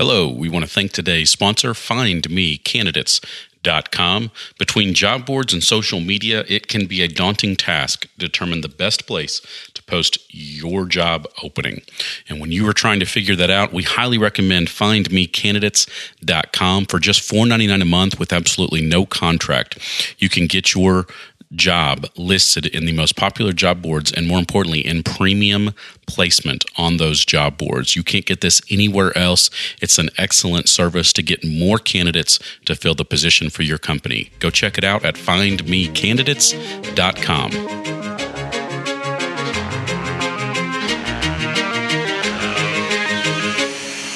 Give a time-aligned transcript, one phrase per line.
[0.00, 4.30] Hello, we want to thank today's sponsor, FindMeCandidates.com.
[4.56, 8.68] Between job boards and social media, it can be a daunting task to determine the
[8.68, 9.42] best place
[9.74, 11.82] to post your job opening.
[12.28, 17.28] And when you are trying to figure that out, we highly recommend FindMeCandidates.com for just
[17.28, 19.80] $4.99 a month with absolutely no contract.
[20.18, 21.08] You can get your
[21.54, 25.72] job listed in the most popular job boards and more importantly in premium
[26.06, 27.96] placement on those job boards.
[27.96, 29.48] You can't get this anywhere else.
[29.80, 34.30] It's an excellent service to get more candidates to fill the position for your company.
[34.38, 37.50] Go check it out at findmecandidates.com.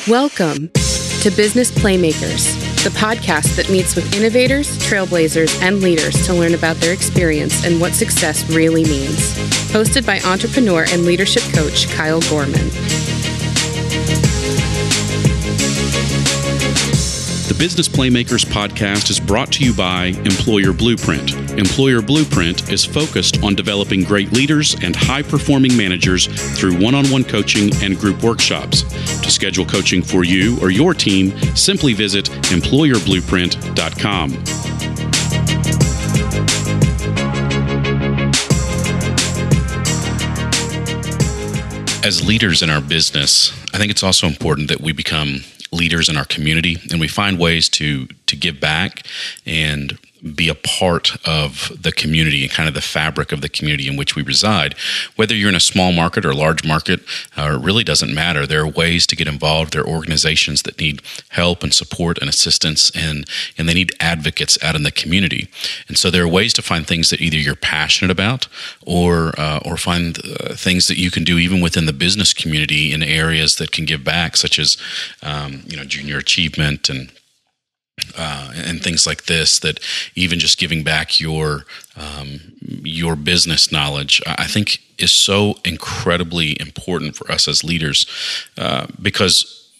[0.09, 0.69] Welcome
[1.23, 6.77] to Business Playmakers the podcast that meets with innovators, trailblazers, and leaders to learn about
[6.79, 9.35] their experience and what success really means.
[9.71, 13.02] Hosted by entrepreneur and leadership coach Kyle Gorman.
[17.53, 21.35] The Business Playmakers podcast is brought to you by Employer Blueprint.
[21.59, 27.05] Employer Blueprint is focused on developing great leaders and high performing managers through one on
[27.11, 28.85] one coaching and group workshops.
[29.21, 34.31] To schedule coaching for you or your team, simply visit employerblueprint.com.
[42.03, 46.17] As leaders in our business, I think it's also important that we become leaders in
[46.17, 49.07] our community and we find ways to to give back
[49.47, 53.89] and be a part of the community and kind of the fabric of the community
[53.89, 54.75] in which we reside.
[55.17, 57.01] Whether you're in a small market or a large market,
[57.37, 58.47] uh, it really doesn't matter.
[58.47, 59.73] There are ways to get involved.
[59.73, 63.27] There are organizations that need help and support and assistance, and
[63.59, 65.49] and they need advocates out in the community.
[65.89, 68.47] And so there are ways to find things that either you're passionate about
[68.87, 72.93] or uh, or find uh, things that you can do even within the business community
[72.93, 74.77] in areas that can give back, such as
[75.23, 77.11] um, you know junior achievement and
[78.17, 79.79] uh, and things like this that
[80.15, 81.65] even just giving back your
[81.97, 88.07] um, your business knowledge I think is so incredibly important for us as leaders
[88.57, 89.71] uh, because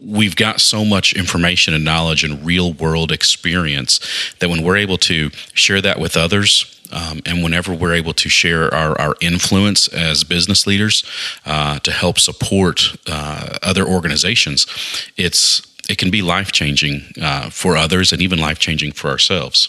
[0.00, 3.98] we've got so much information and knowledge and real world experience
[4.38, 8.28] that when we're able to share that with others um, and whenever we're able to
[8.28, 11.04] share our, our influence as business leaders
[11.44, 14.66] uh, to help support uh, other organizations,
[15.16, 19.68] it's it can be life changing uh, for others and even life changing for ourselves.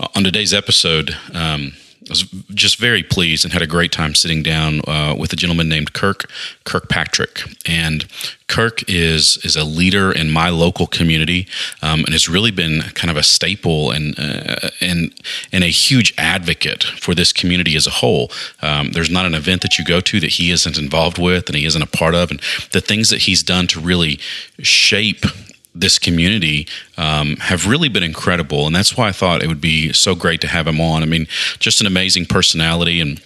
[0.00, 1.72] Uh, on today's episode, um,
[2.06, 5.36] I was just very pleased and had a great time sitting down uh, with a
[5.36, 6.30] gentleman named Kirk
[6.64, 7.42] Kirkpatrick.
[7.66, 8.04] And
[8.46, 11.46] Kirk is is a leader in my local community
[11.80, 15.14] um, and has really been kind of a staple and uh, and
[15.50, 18.30] and a huge advocate for this community as a whole.
[18.60, 21.56] Um, there's not an event that you go to that he isn't involved with and
[21.56, 22.40] he isn't a part of, and
[22.72, 24.18] the things that he's done to really
[24.60, 25.24] shape
[25.74, 29.92] this community um, have really been incredible, and that's why I thought it would be
[29.92, 31.02] so great to have him on.
[31.02, 31.26] I mean,
[31.58, 33.20] just an amazing personality and.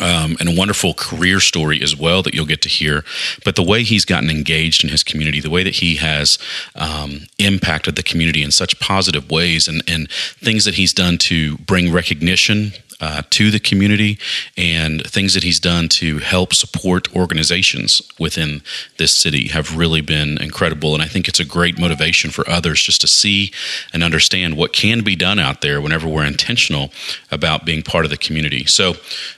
[0.00, 3.04] Um, and a wonderful career story as well that you'll get to hear.
[3.44, 6.36] But the way he's gotten engaged in his community, the way that he has
[6.74, 11.58] um, impacted the community in such positive ways, and, and things that he's done to
[11.58, 14.18] bring recognition uh, to the community
[14.56, 18.62] and things that he's done to help support organizations within
[18.98, 20.94] this city have really been incredible.
[20.94, 23.52] And I think it's a great motivation for others just to see
[23.92, 26.90] and understand what can be done out there whenever we're intentional
[27.30, 28.64] about being part of the community.
[28.66, 28.94] So,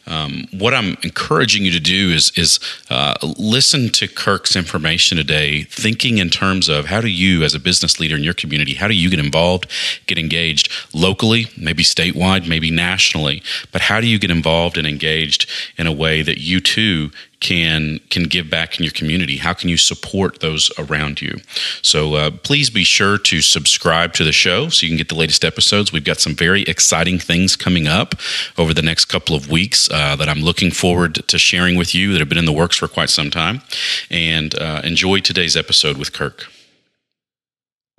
[0.06, 5.62] um, what I'm encouraging you to do is is uh, listen to Kirk's information today,
[5.62, 8.88] thinking in terms of how do you, as a business leader in your community, how
[8.88, 9.66] do you get involved,
[10.06, 13.42] get engaged locally, maybe statewide, maybe nationally
[13.72, 18.00] but how do you get involved and engaged in a way that you too can
[18.10, 19.36] can give back in your community?
[19.36, 21.38] How can you support those around you?
[21.82, 25.14] So uh, please be sure to subscribe to the show so you can get the
[25.14, 25.92] latest episodes.
[25.92, 28.14] We've got some very exciting things coming up
[28.56, 32.12] over the next couple of weeks uh, that I'm looking forward to sharing with you
[32.12, 33.62] that have been in the works for quite some time.
[34.10, 36.46] And uh, enjoy today's episode with Kirk.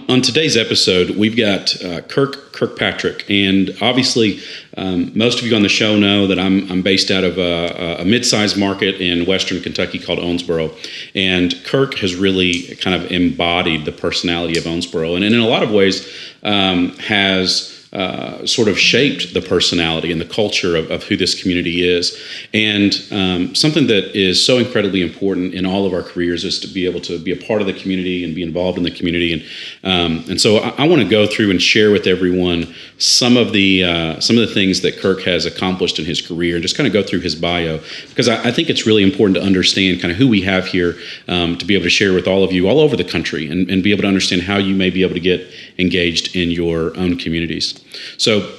[0.09, 4.39] On today's episode, we've got uh, Kirk Kirkpatrick, and obviously,
[4.77, 7.97] um, most of you on the show know that I'm, I'm based out of a,
[7.99, 10.73] a mid-sized market in Western Kentucky called Owensboro,
[11.13, 15.61] and Kirk has really kind of embodied the personality of Owensboro, and in a lot
[15.61, 16.09] of ways,
[16.41, 21.41] um, has uh, sort of shaped the personality and the culture of, of who this
[21.41, 22.21] community is.
[22.53, 26.67] And um, something that is so incredibly important in all of our careers is to
[26.67, 29.33] be able to be a part of the community and be involved in the community.
[29.33, 29.43] And
[29.83, 33.53] um, and so I, I want to go through and share with everyone some of
[33.53, 36.75] the uh, some of the things that Kirk has accomplished in his career, and just
[36.75, 37.79] kind of go through his bio
[38.09, 40.97] because I, I, think it's really important to understand kind of who we have here
[41.27, 43.69] um, to be able to share with all of you all over the country and,
[43.69, 45.47] and be able to understand how you may be able to get
[45.77, 47.76] engaged in your own communities.
[48.17, 48.51] So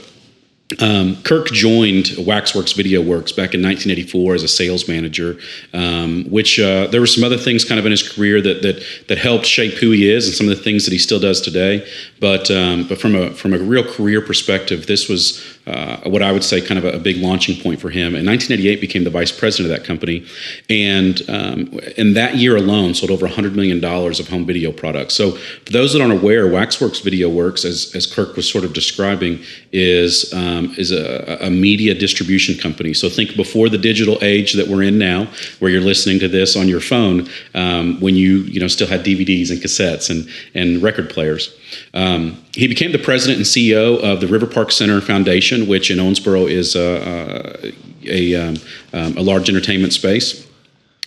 [0.81, 5.39] um, Kirk joined Waxworks Video Works back in 1984 as a sales manager,
[5.73, 8.85] um, which uh, there were some other things kind of in his career that that
[9.09, 11.41] that helped shape who he is and some of the things that he still does
[11.41, 11.89] today.
[12.21, 16.33] But um, but from a from a real career perspective, this was uh, what I
[16.33, 18.15] would say kind of a, a, big launching point for him.
[18.15, 20.25] In 1988, became the vice president of that company,
[20.71, 25.13] and um, in that year alone, sold over 100 million dollars of home video products.
[25.15, 28.73] So for those that aren't aware, Waxworks Video Works, as as Kirk was sort of
[28.73, 32.95] describing, is um, is a, a, media distribution company.
[32.95, 35.29] So think before the digital age that we're in now,
[35.59, 39.05] where you're listening to this on your phone, um, when you you know still had
[39.05, 41.55] DVDs and cassettes and and record players.
[41.95, 45.99] Um, he became the president and CEO of the River Park Center Foundation, which in
[45.99, 47.73] Owensboro is a,
[48.05, 48.57] a, a, um,
[48.93, 50.48] um, a large entertainment space.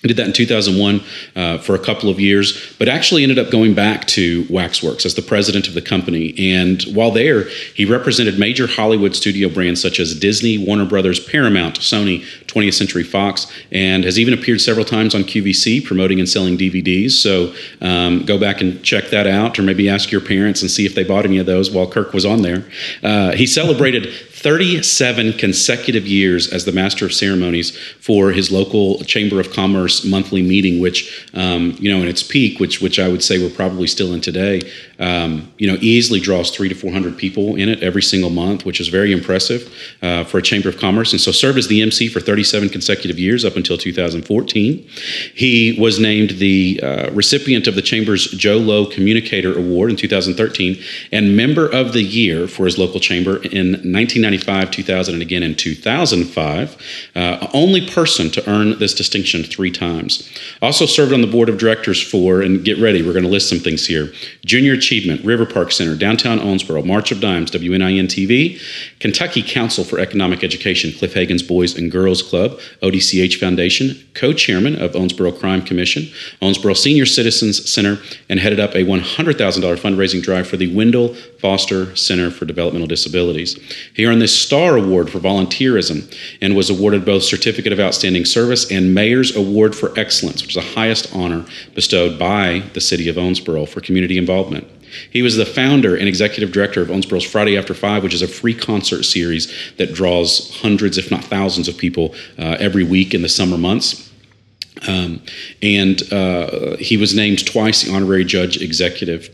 [0.04, 1.02] Did that in 2001
[1.36, 5.14] uh, for a couple of years, but actually ended up going back to Waxworks as
[5.14, 6.34] the president of the company.
[6.54, 11.80] And while there, he represented major Hollywood studio brands such as Disney, Warner Brothers, Paramount,
[11.80, 16.58] Sony, 20th Century Fox, and has even appeared several times on QVC promoting and selling
[16.58, 17.12] DVDs.
[17.12, 20.86] So um, go back and check that out, or maybe ask your parents and see
[20.86, 22.66] if they bought any of those while Kirk was on there.
[23.04, 24.08] Uh, he celebrated
[24.42, 30.42] 37 consecutive years as the master of ceremonies for his local Chamber of Commerce monthly
[30.42, 33.86] meeting, which, um, you know, in its peak, which which I would say we're probably
[33.86, 34.62] still in today,
[34.98, 38.82] um, you know, easily draws three to 400 people in it every single month, which
[38.82, 39.72] is very impressive
[40.02, 41.12] uh, for a Chamber of Commerce.
[41.12, 44.88] And so served as the MC for 37 consecutive years up until 2014.
[45.36, 50.82] He was named the uh, recipient of the Chamber's Joe Low Communicator Award in 2013
[51.12, 54.31] and Member of the Year for his local chamber in 1990.
[54.32, 56.78] 1995, 2000, and again in 2005.
[57.16, 60.30] Uh, only person to earn this distinction three times.
[60.62, 63.50] Also served on the board of directors for, and get ready, we're going to list
[63.50, 64.12] some things here
[64.46, 68.62] Junior Achievement, River Park Center, Downtown Owensboro, March of Dimes, WNIN TV,
[69.00, 74.82] Kentucky Council for Economic Education, Cliff Hagan's Boys and Girls Club, ODCH Foundation, co chairman
[74.82, 76.04] of Owensboro Crime Commission,
[76.42, 77.98] Owensboro Senior Citizens Center,
[78.30, 79.36] and headed up a $100,000
[79.78, 83.60] fundraising drive for the Wendell Foster Center for Developmental Disabilities.
[83.94, 88.72] He earned the Star Award for volunteerism and was awarded both Certificate of Outstanding Service
[88.72, 93.16] and Mayor's Award for Excellence, which is the highest honor bestowed by the City of
[93.16, 94.68] Owensboro for community involvement.
[95.10, 98.28] He was the founder and executive director of Owensboro's Friday After Five, which is a
[98.28, 103.22] free concert series that draws hundreds, if not thousands, of people uh, every week in
[103.22, 104.12] the summer months.
[104.88, 105.22] Um,
[105.62, 109.30] and uh, he was named twice the honorary judge executive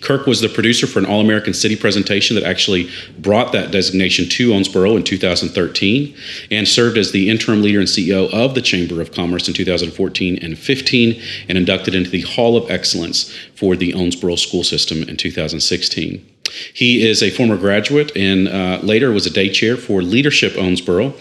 [0.00, 4.28] Kirk was the producer for an All American City presentation that actually brought that designation
[4.30, 6.14] to Owensboro in 2013
[6.50, 10.38] and served as the interim leader and CEO of the Chamber of Commerce in 2014
[10.42, 15.16] and 15 and inducted into the Hall of Excellence for the Owensboro school system in
[15.16, 16.32] 2016.
[16.74, 21.14] He is a former graduate and uh, later was a day chair for Leadership Owensboro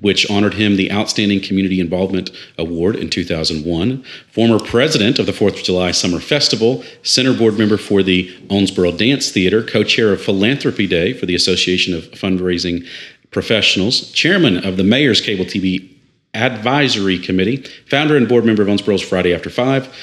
[0.00, 4.04] which honored him the Outstanding Community Involvement Award in 2001.
[4.30, 8.96] Former president of the Fourth of July Summer Festival, center board member for the Owensboro
[8.96, 12.86] Dance Theater, co chair of Philanthropy Day for the Association of Fundraising
[13.30, 15.88] Professionals, chairman of the Mayor's Cable TV
[16.34, 19.94] Advisory Committee, founder and board member of Owensboro's Friday After Five,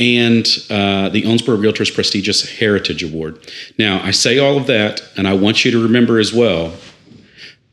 [0.00, 3.38] and uh, the Owensboro Realtors prestigious Heritage Award.
[3.78, 6.72] Now, I say all of that, and I want you to remember as well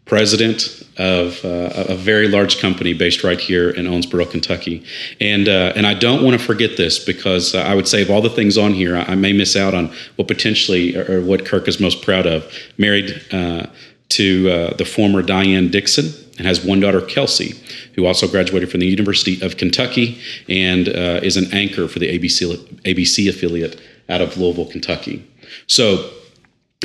[0.05, 4.85] president of uh, a very large company based right here in Owensboro, Kentucky.
[5.19, 8.09] And, uh, and I don't want to forget this because uh, I would say of
[8.09, 11.45] all the things on here, I, may miss out on what potentially or, or, what
[11.45, 12.45] Kirk is most proud of.
[12.77, 13.65] Married uh,
[14.09, 17.55] to uh, the former Diane Dixon and has one daughter, Kelsey,
[17.95, 22.17] who also graduated from the University of Kentucky and uh, is an anchor for the
[22.17, 25.27] ABC, ABC affiliate out of Louisville, Kentucky.
[25.67, 26.11] So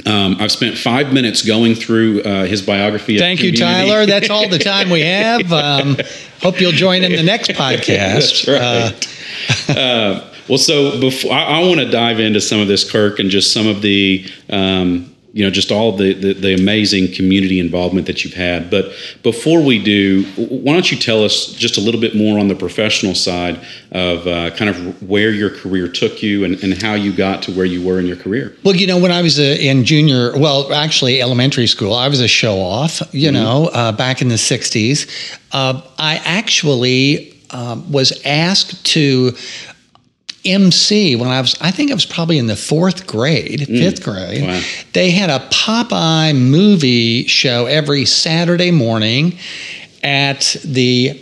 [0.06, 3.18] um, I've spent five minutes going through uh, his biography.
[3.18, 4.06] Thank you, Tyler.
[4.06, 5.52] That's all the time we have.
[5.52, 5.96] Um,
[6.40, 8.46] hope you'll join in the next podcast.
[8.46, 9.08] Right.
[9.68, 13.18] Uh, uh, well, so before I, I want to dive into some of this, Kirk,
[13.18, 17.60] and just some of the um, you know just all the, the, the amazing community
[17.60, 18.70] involvement that you've had.
[18.70, 22.48] But before we do why don't you tell us just a little bit more on
[22.48, 23.60] the professional side
[23.92, 27.52] of uh, kind of where your career took you and, and how you got to
[27.52, 28.56] where you were in your career?
[28.64, 32.20] Well you know when i was uh, in junior well actually elementary school i was
[32.20, 33.34] a show off you mm-hmm.
[33.34, 39.32] know uh, back in the 60s uh, i actually uh, was asked to
[40.44, 43.78] MC when I was, I think I was probably in the fourth grade, mm.
[43.78, 44.42] fifth grade.
[44.42, 44.60] Wow.
[44.92, 49.38] They had a Popeye movie show every Saturday morning
[50.02, 51.20] at the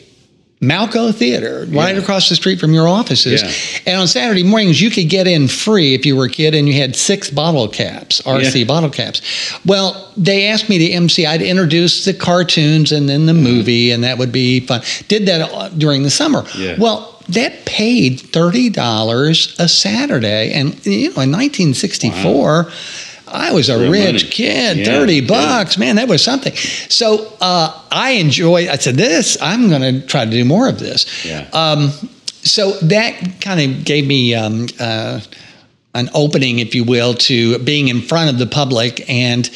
[0.61, 2.03] Malco Theater, right yeah.
[2.03, 3.43] across the street from your offices.
[3.43, 3.93] Yeah.
[3.93, 6.67] And on Saturday mornings, you could get in free if you were a kid and
[6.67, 8.65] you had six bottle caps, RC yeah.
[8.65, 9.23] bottle caps.
[9.65, 11.27] Well, they asked me to MC.
[11.27, 13.43] I'd introduce the cartoons and then the mm-hmm.
[13.45, 14.83] movie, and that would be fun.
[15.07, 16.45] Did that during the summer.
[16.79, 20.53] Well, that paid $30 a Saturday.
[20.53, 22.71] And, you know, in 1964, wow.
[23.27, 24.31] I was a Real rich money.
[24.31, 25.81] kid, yeah, 30 bucks, yeah.
[25.85, 26.55] man, that was something.
[26.55, 30.79] So uh, I enjoy, I said, this, I'm going to try to do more of
[30.79, 31.25] this.
[31.25, 31.49] Yeah.
[31.53, 31.91] Um,
[32.43, 35.21] so that kind of gave me um, uh,
[35.95, 39.51] an opening, if you will, to being in front of the public and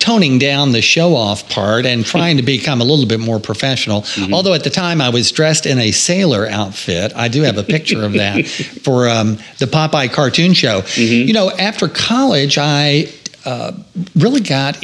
[0.00, 4.00] toning down the show off part and trying to become a little bit more professional.
[4.00, 4.34] Mm-hmm.
[4.34, 7.12] Although at the time I was dressed in a sailor outfit.
[7.14, 8.46] I do have a picture of that
[8.82, 10.80] for um, the Popeye cartoon show.
[10.80, 11.28] Mm-hmm.
[11.28, 13.12] You know, after college, I
[13.44, 13.72] uh,
[14.14, 14.78] really got,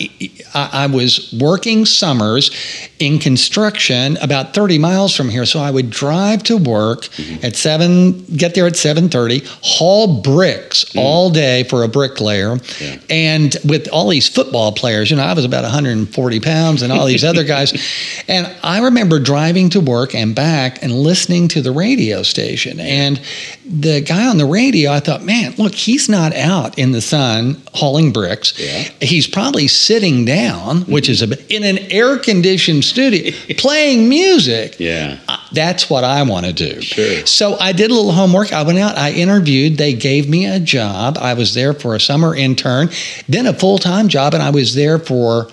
[0.55, 2.51] I, I, was working summers
[2.99, 5.45] in construction about 30 miles from here.
[5.45, 7.45] So I would drive to work mm-hmm.
[7.45, 10.99] at 7, get there at 7.30, haul bricks mm-hmm.
[10.99, 12.57] all day for a bricklayer.
[12.81, 12.99] Yeah.
[13.11, 17.05] And with all these football players, you know, I was about 140 pounds and all
[17.07, 17.73] these other guys.
[18.29, 22.81] And I remember driving to work and back and listening to the radio station.
[22.81, 23.21] And
[23.65, 27.63] the guy on the radio, I thought, man, look, he's not out in the sun
[27.77, 28.59] hauling bricks.
[28.59, 28.89] Yeah.
[29.01, 34.77] He's probably sitting down, which is a, in an air conditioned studio playing music.
[34.79, 35.19] Yeah.
[35.53, 36.81] That's what I want to do.
[36.81, 37.27] Sure.
[37.27, 38.53] So I did a little homework.
[38.53, 39.79] I went out, I interviewed.
[39.79, 41.19] They gave me a job.
[41.19, 42.89] I was there for a summer intern,
[43.29, 45.49] then a full time job, and I was there for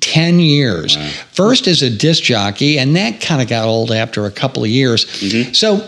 [0.00, 0.96] 10 years.
[0.96, 1.10] Wow.
[1.32, 4.70] First as a disc jockey, and that kind of got old after a couple of
[4.70, 5.06] years.
[5.06, 5.52] Mm-hmm.
[5.52, 5.78] So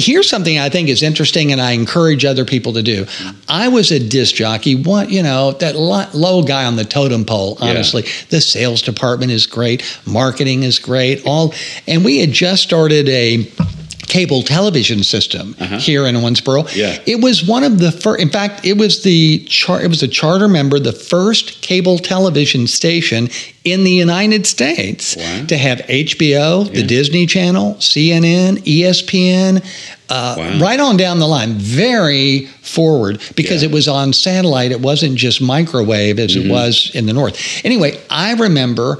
[0.00, 3.06] here's something I think is interesting, and I encourage other people to do.
[3.48, 7.58] I was a disc jockey, what you know, that low guy on the totem pole.
[7.60, 8.10] Honestly, yeah.
[8.30, 11.54] the sales department is great, marketing is great, all,
[11.86, 13.50] and we had just started a
[14.10, 15.78] cable television system uh-huh.
[15.78, 16.68] here in Owensboro.
[16.74, 17.00] Yeah.
[17.06, 20.08] It was one of the first, in fact, it was the char- it was a
[20.08, 23.28] charter member, the first cable television station
[23.62, 25.46] in the United States wow.
[25.46, 26.72] to have HBO, yeah.
[26.72, 29.64] the Disney Channel, CNN, ESPN,
[30.08, 30.58] uh, wow.
[30.58, 31.52] right on down the line.
[31.52, 33.68] Very forward because yeah.
[33.68, 34.72] it was on satellite.
[34.72, 36.50] It wasn't just microwave as mm-hmm.
[36.50, 37.64] it was in the North.
[37.64, 38.98] Anyway, I remember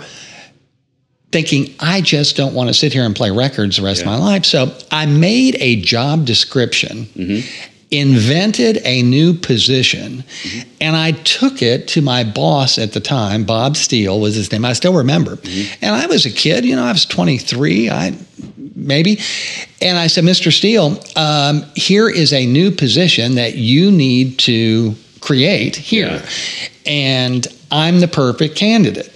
[1.33, 4.13] thinking, I just don't want to sit here and play records the rest yeah.
[4.13, 4.45] of my life.
[4.45, 7.75] So I made a job description, mm-hmm.
[7.91, 10.69] invented a new position, mm-hmm.
[10.81, 13.45] and I took it to my boss at the time.
[13.45, 14.65] Bob Steele was his name.
[14.65, 15.37] I still remember.
[15.37, 15.85] Mm-hmm.
[15.85, 17.91] And I was a kid, you know, I was 23.
[17.91, 18.17] I
[18.75, 19.21] maybe.
[19.81, 20.53] And I said, Mr.
[20.53, 26.23] Steele, um, here is a new position that you need to create here.
[26.23, 26.69] Yeah.
[26.87, 29.11] And I'm the perfect candidate.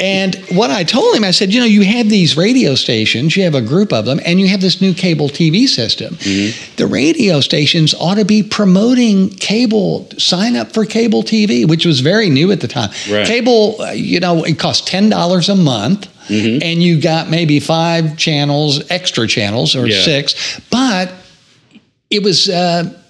[0.00, 3.42] and what I told him, I said, you know, you have these radio stations, you
[3.42, 6.14] have a group of them, and you have this new cable TV system.
[6.14, 6.76] Mm-hmm.
[6.76, 12.00] The radio stations ought to be promoting cable, sign up for cable TV, which was
[12.00, 12.90] very new at the time.
[13.10, 13.26] Right.
[13.26, 16.08] Cable, uh, you know, it costs $10 a month.
[16.28, 16.62] Mm-hmm.
[16.62, 20.00] And you got maybe five channels, extra channels, or yeah.
[20.02, 21.12] six, but
[22.08, 23.00] it was uh,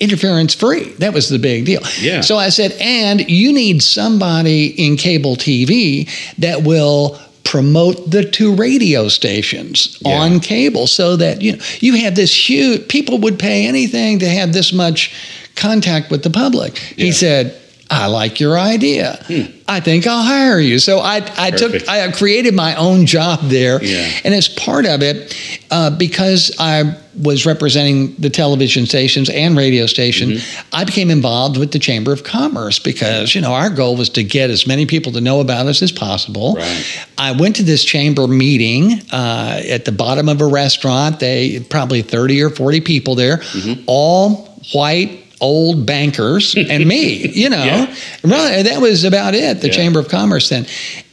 [0.00, 0.90] interference free.
[0.94, 1.80] That was the big deal.
[2.00, 2.22] Yeah.
[2.22, 6.08] So I said, and you need somebody in cable TV
[6.38, 10.20] that will promote the two radio stations yeah.
[10.20, 14.28] on cable so that you know you have this huge people would pay anything to
[14.28, 15.12] have this much
[15.56, 16.80] contact with the public.
[16.96, 17.06] Yeah.
[17.06, 17.60] He said,
[17.90, 19.18] I like your idea.
[19.26, 19.59] Hmm.
[19.70, 20.80] I think I'll hire you.
[20.80, 23.80] So I, I took, I created my own job there.
[23.80, 24.10] Yeah.
[24.24, 25.32] And as part of it,
[25.70, 30.68] uh, because I was representing the television stations and radio station, mm-hmm.
[30.74, 34.24] I became involved with the Chamber of Commerce because, you know, our goal was to
[34.24, 36.54] get as many people to know about us as possible.
[36.54, 37.06] Right.
[37.16, 41.20] I went to this chamber meeting uh, at the bottom of a restaurant.
[41.20, 43.84] They probably 30 or 40 people there, mm-hmm.
[43.86, 47.64] all white old bankers and me, you know.
[47.64, 47.94] yeah.
[48.24, 49.72] Right, that was about it, the yeah.
[49.72, 50.66] Chamber of Commerce then.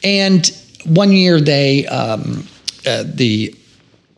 [0.03, 0.47] And
[0.85, 2.47] one year they, um,
[2.85, 3.55] uh, the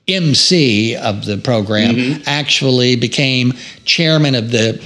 [0.07, 2.23] MC of the program mm-hmm.
[2.25, 3.53] actually became
[3.85, 4.83] chairman of the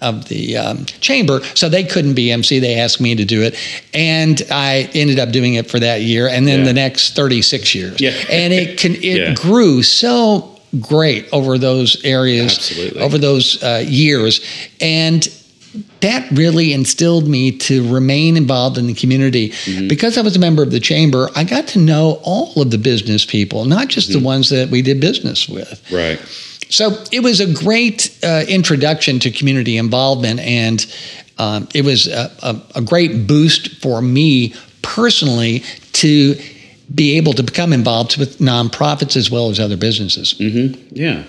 [0.00, 2.58] of the um, chamber, so they couldn't be MC.
[2.58, 3.56] They asked me to do it,
[3.94, 6.64] and I ended up doing it for that year, and then Yeah.
[6.66, 8.00] the next 36 years.
[8.00, 8.10] Yeah.
[8.28, 9.34] and it can it Yeah.
[9.34, 13.00] grew so great over those areas, Absolutely.
[13.00, 14.40] over those uh, years,
[14.80, 15.28] and
[16.00, 19.50] that really instilled me to remain involved in the community.
[19.50, 19.88] Mm-hmm.
[19.88, 22.78] Because I was a member of the chamber, I got to know all of the
[22.78, 24.20] business people, not just Mm-hmm.
[24.20, 25.82] the ones that we did business with.
[25.90, 26.18] Right.
[26.68, 30.86] So it was a great uh, introduction to community involvement, and
[31.38, 35.60] um, it was a, a, a great boost for me personally
[35.92, 36.36] to
[36.92, 40.34] be able to become involved with nonprofits as well as other businesses.
[40.90, 41.24] Yeah.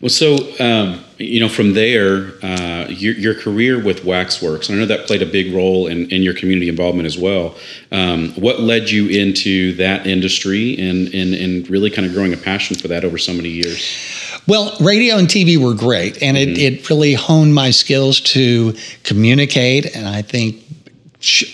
[0.00, 4.86] Well, so um, you know, from there, uh, your, your career with Waxworks, I know
[4.86, 7.56] that played a big role in, in your community involvement as well.
[7.92, 12.36] Um, what led you into that industry and, and and really kind of growing a
[12.36, 14.40] passion for that over so many years?
[14.46, 19.96] Well, radio and TV were great, and it, it really honed my skills to communicate.
[19.96, 20.63] And I think,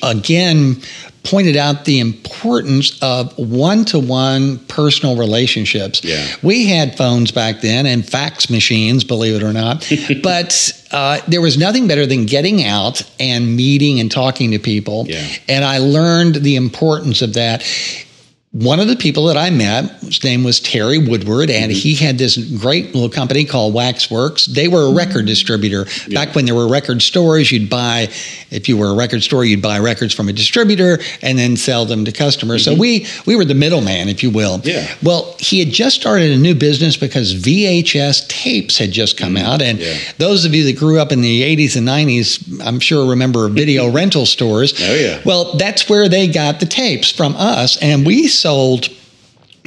[0.03, 0.81] again,
[1.23, 6.03] pointed out the importance of one to one personal relationships.
[6.03, 6.27] Yeah.
[6.43, 9.87] We had phones back then and fax machines, believe it or not.
[10.23, 15.07] but uh, there was nothing better than getting out and meeting and talking to people.
[15.09, 15.27] Yeah.
[15.49, 17.63] And I learned the importance of that.
[18.53, 21.79] One of the people that I met, his name was Terry Woodward, and mm-hmm.
[21.79, 24.47] he had this great little company called Waxworks.
[24.47, 24.97] They were a mm-hmm.
[24.97, 25.87] record distributor.
[26.13, 28.09] Back when there were record stores, you'd buy,
[28.51, 31.87] if you were a record store, you'd buy records from a distributor and then sell
[31.87, 32.65] them to customers.
[32.65, 32.81] So mm-hmm.
[32.81, 34.61] we we were the middleman, if you will.
[34.65, 34.93] Yeah.
[35.01, 39.63] Well, he had just started a new business because VHS tapes had just come out,
[39.63, 39.95] and Yeah.
[40.19, 43.89] those of you that grew up in the 80s and 90s, I'm sure remember video
[43.93, 44.75] rental stores.
[44.83, 45.21] Oh, yeah.
[45.25, 48.89] Well, that's where they got the tapes from us, and we sold.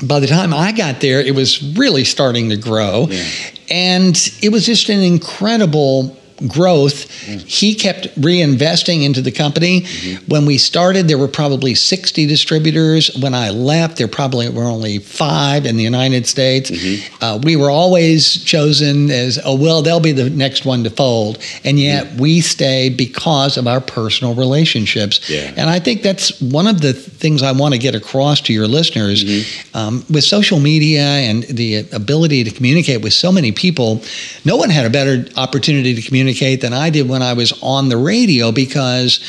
[0.02, 3.24] By the time I got there, it was really starting to grow, Yeah.
[3.70, 7.10] and it was just an incredible growth.
[7.10, 9.82] He kept reinvesting into the company.
[9.82, 10.26] Mm-hmm.
[10.32, 13.16] When we started, there were probably 60 distributors.
[13.18, 16.70] When I left, there probably were only five in the United States.
[16.70, 17.24] Mm-hmm.
[17.24, 21.40] Uh, we were always chosen as, oh, well, they'll be the next one to fold.
[21.64, 22.22] And yet Mm-hmm.
[22.22, 25.30] we stayed because of our personal relationships.
[25.30, 25.54] Yeah.
[25.56, 28.68] And I think that's one of the things I want to get across to your
[28.68, 29.24] listeners.
[29.24, 29.78] Mm-hmm.
[29.78, 34.02] Um, with social media and the ability to communicate with so many people,
[34.46, 37.90] no one had a better opportunity to communicate than I did when I was on
[37.90, 39.20] the radio because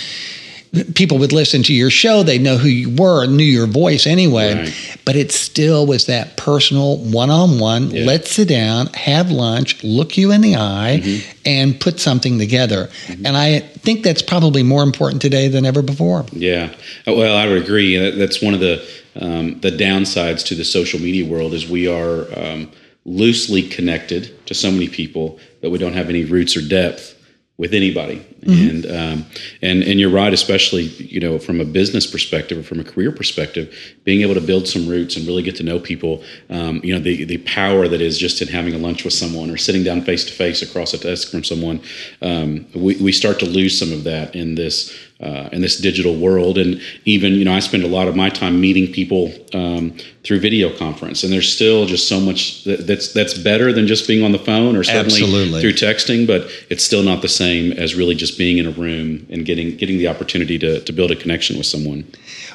[0.94, 4.54] people would listen to your show, they'd know who you were, knew your voice anyway.
[4.54, 4.98] Right.
[5.04, 7.90] But it still was that personal one on one.
[7.92, 8.04] Yeah.
[8.06, 11.30] Let's sit down, have lunch, look you in the eye, Mm-hmm.
[11.46, 12.88] and put something together.
[13.24, 16.24] And I think that's probably more important today than ever before.
[16.32, 16.74] Yeah,
[17.06, 17.96] Uh, well, I would agree.
[18.10, 18.84] That's one of the
[19.16, 22.68] um, the downsides to the social media world is we are um,
[23.04, 27.14] loosely connected to so many people, that we don't have any roots or depth
[27.56, 28.26] with anybody.
[28.42, 29.26] And um,
[29.62, 33.12] and and you're right, especially you know from a business perspective or from a career
[33.12, 36.22] perspective, being able to build some roots and really get to know people.
[36.50, 39.50] Um, you know the the power that is just in having a lunch with someone
[39.50, 41.80] or sitting down face to face across a desk from someone.
[42.20, 46.16] Um, we we start to lose some of that in this uh, in this digital
[46.16, 46.58] world.
[46.58, 50.40] And even, you know, I spend a lot of my time meeting people um, through
[50.40, 54.24] video conference, and there's still just so much that, that's that's better than just being
[54.24, 55.60] on the phone or certainly Absolutely.
[55.60, 56.26] through texting.
[56.26, 59.76] But it's still not the same as really just being in a room and getting
[59.76, 62.04] getting the opportunity to to build a connection with someone.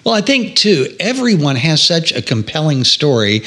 [0.04, 3.42] Well, I think too, everyone has such a compelling story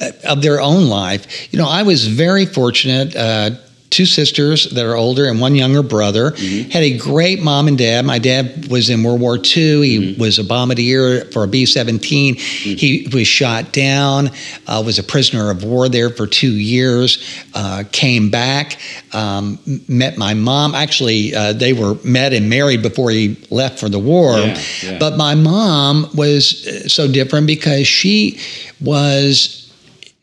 [0.00, 1.52] uh, of their own life.
[1.52, 3.14] You know, I was very fortunate.
[3.16, 3.50] Uh,
[3.92, 8.06] Two sisters that are older and one younger brother had a great mom and dad.
[8.06, 9.82] My dad was in World War II.
[9.86, 12.36] He was a bombardier for a B 17.
[12.36, 14.30] He was shot down,
[14.66, 18.78] uh, was a prisoner of war there for two years, uh, came back,
[19.12, 20.74] um, met my mom.
[20.74, 24.38] Actually, uh, they were met and married before he left for the war.
[24.38, 24.98] Yeah, yeah.
[24.98, 28.40] But my mom was uh, so different because she
[28.80, 29.70] was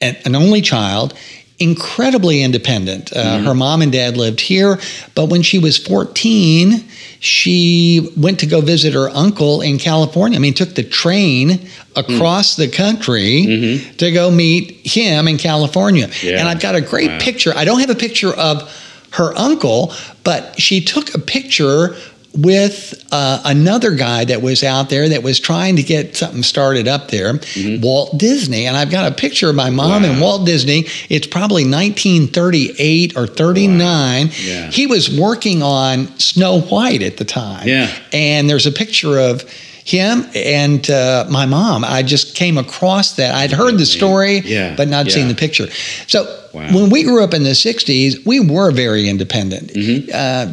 [0.01, 1.13] an only child,
[1.59, 3.11] incredibly independent.
[3.13, 3.45] Uh, Mm-hmm.
[3.45, 4.79] Her mom and dad lived here,
[5.15, 6.83] but when she was 14,
[7.19, 10.37] she went to go visit her uncle in California.
[10.37, 16.07] I mean, took the train across the country to go meet him in California.
[16.07, 16.27] Mm-hmm.
[16.27, 16.39] Yeah.
[16.39, 17.19] And I've got a great Wow.
[17.19, 17.53] picture.
[17.55, 18.63] I don't have a picture of
[19.11, 19.93] her uncle,
[20.23, 21.95] but she took a picture
[22.37, 26.87] with uh, another guy that was out there that was trying to get something started
[26.87, 27.33] up there,
[27.81, 28.67] Walt Disney.
[28.67, 30.21] And I've got a picture of my mom and Mm-hmm.
[30.21, 30.85] Walt Disney.
[31.09, 34.29] It's probably 1938 or 39.
[34.41, 34.69] Yeah.
[34.69, 37.67] He was working on Snow White at the time.
[37.67, 37.91] Yeah.
[38.13, 39.43] And there's a picture of
[39.89, 41.83] him and uh, my mom.
[41.83, 43.35] I just came across that.
[43.35, 45.67] I'd heard the story, Yeah, but not seen the picture.
[46.07, 46.67] So Wow.
[46.73, 49.67] when we grew up in the 60s, we were very independent.
[49.71, 50.09] Mm-hmm.
[50.11, 50.51] Uh,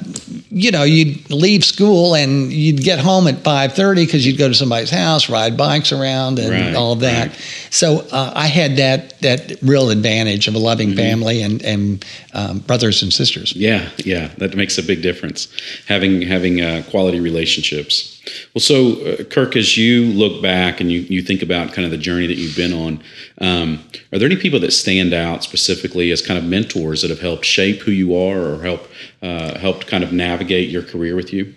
[0.50, 4.46] you know, you'd leave school and you'd get home at five thirty because you'd go
[4.48, 7.28] to somebody's house, ride bikes around, and Right, all of that.
[7.28, 7.40] right.
[7.70, 10.98] So uh, I had that that real advantage of a loving Mm-hmm.
[10.98, 13.54] family and and um, brothers and sisters.
[13.56, 15.48] Yeah, yeah, that makes a big difference.
[15.88, 18.15] Having having uh, quality relationships.
[18.54, 21.90] Well, so uh, Kirk, as you look back and you, you think about kind of
[21.90, 23.00] the journey that you've been on,
[23.40, 27.20] um, are there any people that stand out specifically as kind of mentors that have
[27.20, 28.88] helped shape who you are or help
[29.22, 31.54] uh, helped kind of navigate your career with you?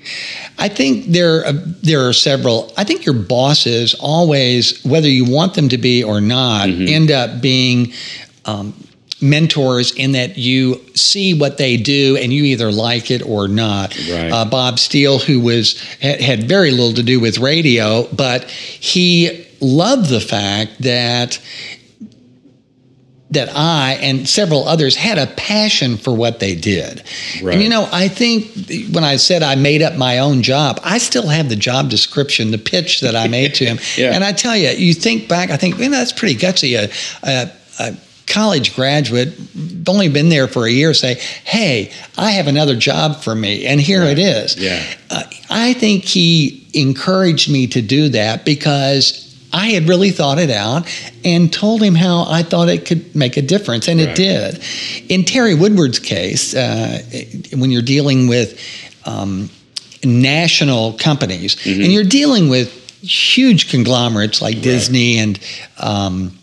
[0.58, 2.71] I think there uh, there are several.
[2.77, 6.88] I think your bosses always, whether you want them to be or not, Mm-hmm.
[6.88, 7.93] end up being.
[8.45, 8.73] Um,
[9.21, 13.93] mentors in that you see what they do and you either like it or not
[14.10, 14.32] Right.
[14.32, 19.45] uh, bob steele who was had, had very little to do with radio but he
[19.62, 21.39] loved the fact that
[23.32, 27.03] that I and several others had a passion for what they did.
[27.43, 27.53] Right.
[27.53, 28.47] And you know, I think
[28.91, 32.49] when I said I made up my own job, I still have the job description,
[32.49, 33.77] the pitch that I made to him.
[33.97, 34.13] Yeah.
[34.15, 36.75] And I tell you, you think back, I think, man, that's pretty gutsy.
[36.75, 36.89] A,
[37.29, 37.97] a, a
[38.30, 39.34] college graduate,
[39.88, 43.65] only been there for a year, say, hey, I have another job for me.
[43.65, 44.56] And here it is.
[44.56, 44.82] Yeah.
[45.10, 50.52] Uh, I think he encouraged me to do that because I had really thought it
[50.52, 50.88] out
[51.26, 54.10] and told him how I thought it could make a difference, and Right.
[54.10, 54.63] it did.
[55.10, 57.02] In Terry Woodward's case, uh,
[57.56, 58.60] when you're dealing with
[59.06, 59.50] um,
[60.04, 61.82] national companies Mm-hmm.
[61.84, 65.39] and you're dealing with huge conglomerates like Disney and
[65.78, 66.38] um,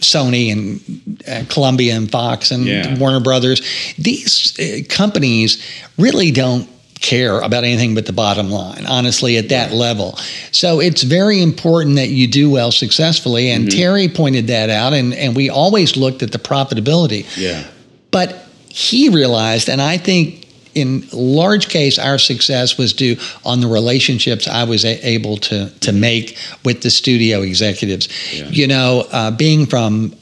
[0.00, 2.98] Sony and uh, Columbia and Fox and Yeah.
[2.98, 3.60] Warner Brothers,
[3.98, 5.62] these uh, companies
[5.98, 6.68] really don't
[7.00, 10.16] care about anything but the bottom line, honestly, at that level.
[10.52, 13.50] So it's very important that you do well successfully.
[13.50, 13.78] And Mm-hmm.
[13.78, 17.26] Terry pointed that out, and, and we always looked at the profitability.
[17.36, 17.64] Yeah.
[18.10, 20.43] But he realized, and I think
[20.74, 25.70] in large case, our success was due on the relationships I was a- able to
[25.80, 28.08] to make with the studio executives.
[28.34, 28.48] Yeah.
[28.48, 30.14] You know, uh, being from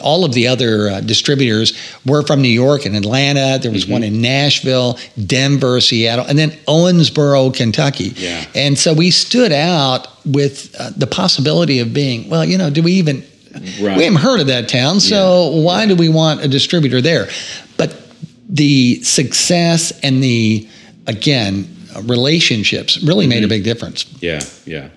[0.00, 1.72] all of the other uh, distributors
[2.06, 3.58] were from New York and Atlanta.
[3.60, 4.96] There was one in Nashville,
[5.26, 8.12] Denver, Seattle, and then Owensboro, Kentucky.
[8.16, 8.44] Yeah.
[8.54, 12.82] And so we stood out with uh, the possibility of being, well, you know, do
[12.82, 13.24] we even
[13.80, 13.96] Right.
[13.96, 17.28] we haven't heard of that town, so why do we want a distributor there?
[17.76, 17.94] But
[18.48, 20.68] the success and the
[21.06, 24.06] again uh, relationships really made a big difference.
[24.20, 24.40] Yeah.
[24.66, 24.88] Yeah.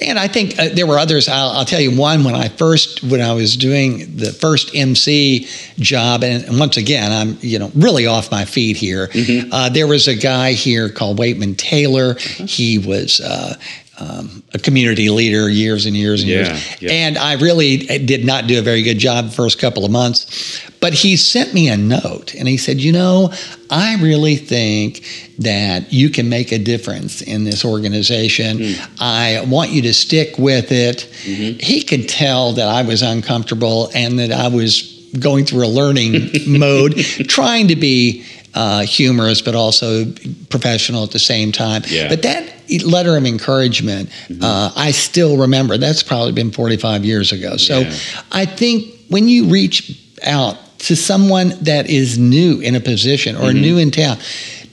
[0.00, 1.28] And I think uh, there were others.
[1.28, 5.46] I'll, I'll tell you one when I first when I was doing the first MC
[5.78, 9.08] job, and, and once again I'm you know really off my feet here.
[9.52, 12.14] Uh, there was a guy here called Waitman Taylor.
[12.18, 13.20] He was.
[13.20, 13.54] Uh,
[14.00, 16.82] um, a community leader years and years and Yeah, years.
[16.82, 16.90] yeah.
[16.90, 20.60] And I really did not do a very good job the first couple of months.
[20.82, 23.32] But he sent me a note and he said, You know,
[23.70, 25.04] I really think
[25.38, 28.58] that you can make a difference in this organization.
[28.58, 28.94] Hmm.
[28.98, 31.08] I want you to stick with it.
[31.22, 31.60] Mm-hmm.
[31.60, 36.30] He could tell that I was uncomfortable and that I was going through a learning
[36.58, 40.04] mode, trying to be uh, humorous, but also
[40.50, 41.82] professional at the same time.
[41.86, 42.08] Yeah.
[42.08, 42.52] But that
[42.84, 45.78] letter of encouragement, uh, I still remember.
[45.78, 47.56] That's probably been 45 years ago.
[47.56, 47.96] So Yeah.
[48.32, 53.52] I think when you reach out to someone that is new in a position or
[53.52, 54.18] new in town,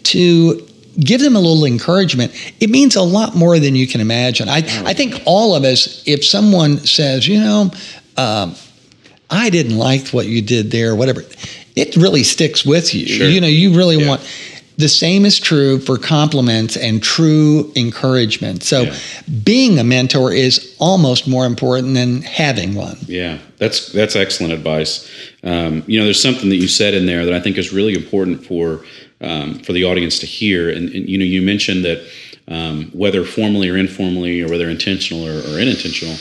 [0.03, 0.65] to
[0.99, 4.49] give them a little encouragement, it means a lot more than you can imagine.
[4.49, 7.71] I, I think all of us, if someone says, you know,
[8.17, 8.55] um,
[9.29, 11.23] I didn't like what you did there, whatever,
[11.75, 13.05] it really sticks with you.
[13.07, 13.27] Sure.
[13.27, 14.09] You know, you really Yeah.
[14.09, 14.21] want.
[14.77, 18.63] The same is true for compliments and true encouragement.
[18.63, 18.95] So, Yeah.
[19.43, 22.97] being a mentor is almost more important than having one.
[23.05, 25.05] Yeah, that's that's excellent advice.
[25.43, 27.95] Um, you know, there's something that you said in there that I think is really
[27.95, 28.83] important for
[29.21, 30.69] um, for the audience to hear.
[30.69, 32.07] And, and you know, you mentioned that
[32.47, 36.15] um, whether formally or informally, or whether intentional or, or unintentional,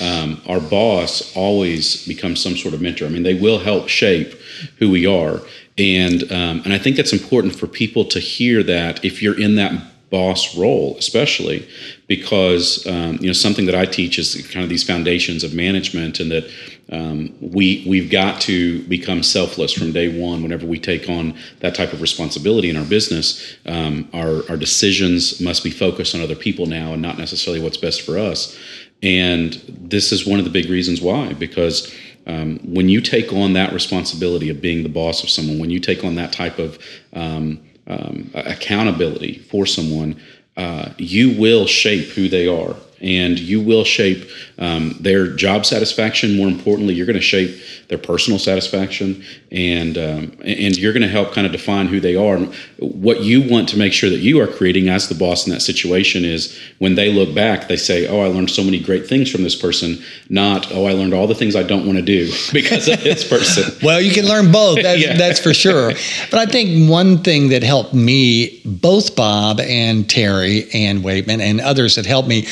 [0.00, 3.06] um, our boss always becomes some sort of mentor.
[3.06, 4.32] I mean, they will help shape
[4.78, 5.40] who we are,
[5.76, 9.56] and um, and I think that's important for people to hear that if you're in
[9.56, 9.72] that
[10.10, 11.68] boss role, especially
[12.06, 16.18] because um, you know something that I teach is kind of these foundations of management,
[16.18, 16.50] and that
[16.92, 20.42] um, we we've got to become selfless from day one.
[20.42, 25.40] Whenever we take on that type of responsibility in our business, um, our our decisions
[25.40, 28.58] must be focused on other people now, and not necessarily what's best for us.
[29.02, 31.94] And this is one of the big reasons why, because
[32.26, 35.80] um, when you take on that responsibility of being the boss of someone, when you
[35.80, 36.78] take on that type of
[37.12, 40.20] um, um, accountability for someone,
[40.56, 42.74] uh, you will shape who they are.
[43.00, 44.28] And you will shape
[44.58, 46.36] um, their job satisfaction.
[46.36, 51.08] More importantly, you're going to shape their personal satisfaction, and um, and you're going to
[51.08, 52.36] help kind of define who they are.
[52.36, 55.52] And what you want to make sure that you are creating as the boss in
[55.52, 59.06] that situation is when they look back, they say, "Oh, I learned so many great
[59.06, 62.04] things from this person." Not, "Oh, I learned all the things I don't want to
[62.04, 64.82] do because of this person." well, you can learn both.
[64.82, 65.16] That's, yeah.
[65.16, 65.92] that's for sure.
[66.30, 71.60] But I think one thing that helped me, both Bob and Terry and Waitman and
[71.60, 72.46] others that helped me,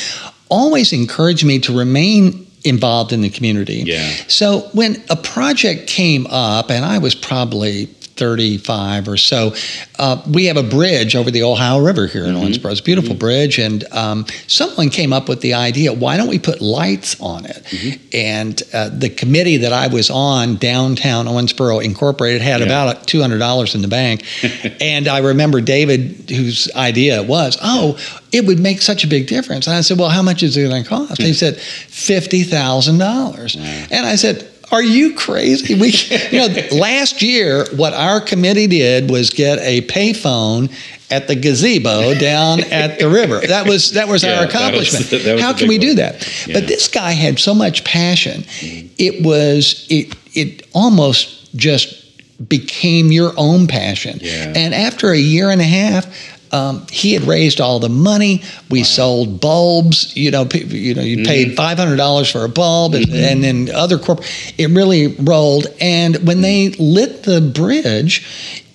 [0.53, 3.83] always encouraged me to remain involved in the community.
[3.85, 4.07] Yeah.
[4.27, 9.53] So when a project came up, and I was probably 35 or so,
[9.99, 12.45] uh, we have a bridge over the Ohio River here in mm-hmm.
[12.45, 12.71] Owensboro.
[12.71, 13.19] It's a beautiful mm-hmm.
[13.19, 13.59] bridge.
[13.59, 17.63] And um, someone came up with the idea why don't we put lights on it?
[17.63, 18.07] Mm-hmm.
[18.13, 22.65] And uh, the committee that I was on, Downtown Owensboro Incorporated, had yeah.
[22.65, 24.23] about $200 in the bank.
[24.81, 27.97] and I remember David, whose idea it was, oh,
[28.31, 29.67] it would make such a big difference.
[29.67, 31.21] And I said, well, how much is it going to cost?
[31.21, 33.91] he said, $50,000.
[33.91, 35.75] And I said, are you crazy?
[35.75, 35.93] We,
[36.31, 40.73] you know, last year, what our committee did was get a payphone
[41.11, 43.39] at the gazebo down at the river.
[43.39, 45.05] That was that was yeah, our accomplishment.
[45.05, 45.87] That was, that was How can we one.
[45.87, 46.47] do that?
[46.47, 46.59] Yeah.
[46.59, 48.41] But this guy had so much passion.
[48.41, 48.87] Mm-hmm.
[48.97, 51.99] It was it it almost just
[52.49, 54.17] became your own passion.
[54.21, 54.53] Yeah.
[54.55, 56.07] And after a year and a half,
[56.53, 58.43] um, he had raised all the money.
[58.69, 58.85] We wow.
[58.85, 60.15] sold bulbs.
[60.15, 61.25] You know, you know, you mm-hmm.
[61.25, 63.11] paid five hundred dollars for a bulb, mm-hmm.
[63.13, 64.21] and, and then other corp.
[64.57, 65.67] It really rolled.
[65.81, 68.25] And when they lit the bridge,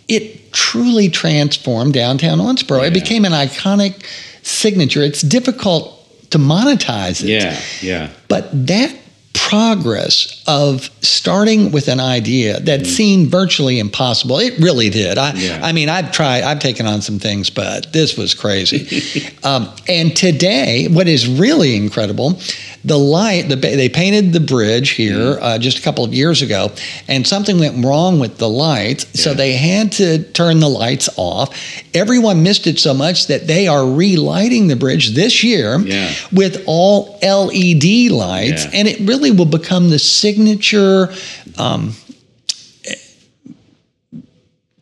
[0.09, 2.81] it truly transformed downtown Owensboro.
[2.81, 2.89] Yeah.
[2.89, 4.05] It became an iconic
[4.43, 5.03] signature.
[5.03, 5.95] It's difficult
[6.31, 7.29] to monetize it.
[7.29, 8.11] Yeah, yeah.
[8.29, 8.95] But that
[9.39, 14.39] progress of starting with an idea that mm seemed virtually impossible.
[14.39, 15.19] It really did.
[15.19, 15.61] I, yeah.
[15.63, 19.37] I mean, I've tried, I've taken on some things, but this was crazy.
[19.45, 22.41] um, and today, what is really incredible,
[22.85, 26.43] the light, the, they painted the bridge here mm uh, just a couple of years
[26.43, 26.71] ago,
[27.07, 29.05] and something went wrong with the lights.
[29.05, 29.23] Yeah.
[29.23, 31.57] So they had to turn the lights off.
[31.95, 36.13] Everyone missed it so much that they are relighting the bridge this year yeah.
[36.33, 41.13] with all LED lights, and it really will become the signature.
[41.57, 41.95] Um,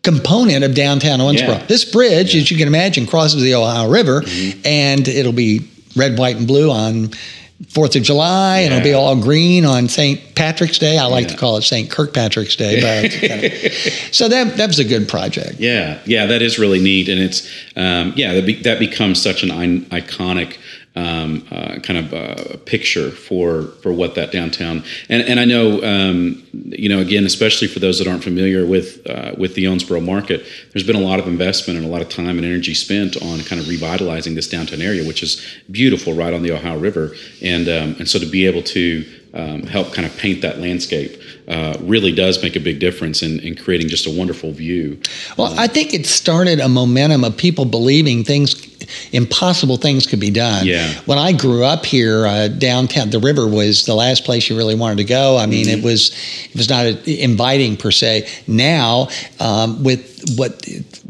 [0.03, 1.59] component of downtown Owensboro.
[1.59, 1.67] Yeah.
[1.67, 2.41] This bridge, yeah.
[2.41, 4.61] as you can imagine, crosses the Ohio River, mm-hmm.
[4.65, 7.11] and it'll be red, white, and blue on
[7.71, 8.65] Fourth of July, yeah.
[8.67, 10.35] and it'll be all green on St.
[10.35, 10.99] Patrick's Day.
[10.99, 11.33] I like yeah.
[11.33, 11.91] to call it St.
[11.91, 15.59] Kirkpatrick's Day, but kind of, so that that was a good project.
[15.59, 19.43] Yeah, yeah, that is really neat, and it's um, yeah that, be, that becomes such
[19.43, 20.59] an iconic
[20.97, 25.83] um, uh, kind of uh, picture for for what that downtown and and I know
[25.83, 30.05] um, you know again especially for those that aren't familiar with uh, with the Owensboro
[30.05, 33.17] market there's been a lot of investment and a lot of time and energy spent
[33.23, 37.15] on kind of revitalizing this downtown area which is beautiful right on the Ohio River
[37.43, 39.05] and um, and so to be able to
[39.37, 43.39] um, help kind of paint that landscape uh, really does make a big difference in,
[43.41, 44.99] in creating just a wonderful view.
[45.37, 48.55] Well, um, I think it started a momentum of people believing things,
[49.13, 50.67] impossible things could be done.
[50.67, 50.93] Yeah.
[51.07, 54.75] When I grew up here, uh, downtown, the river was the last place you really
[54.75, 55.37] wanted to go.
[55.37, 55.79] I mean, mm-hmm.
[55.79, 56.11] it was
[56.51, 58.29] it was not inviting per se.
[58.47, 59.09] Now,
[59.41, 60.67] um, with what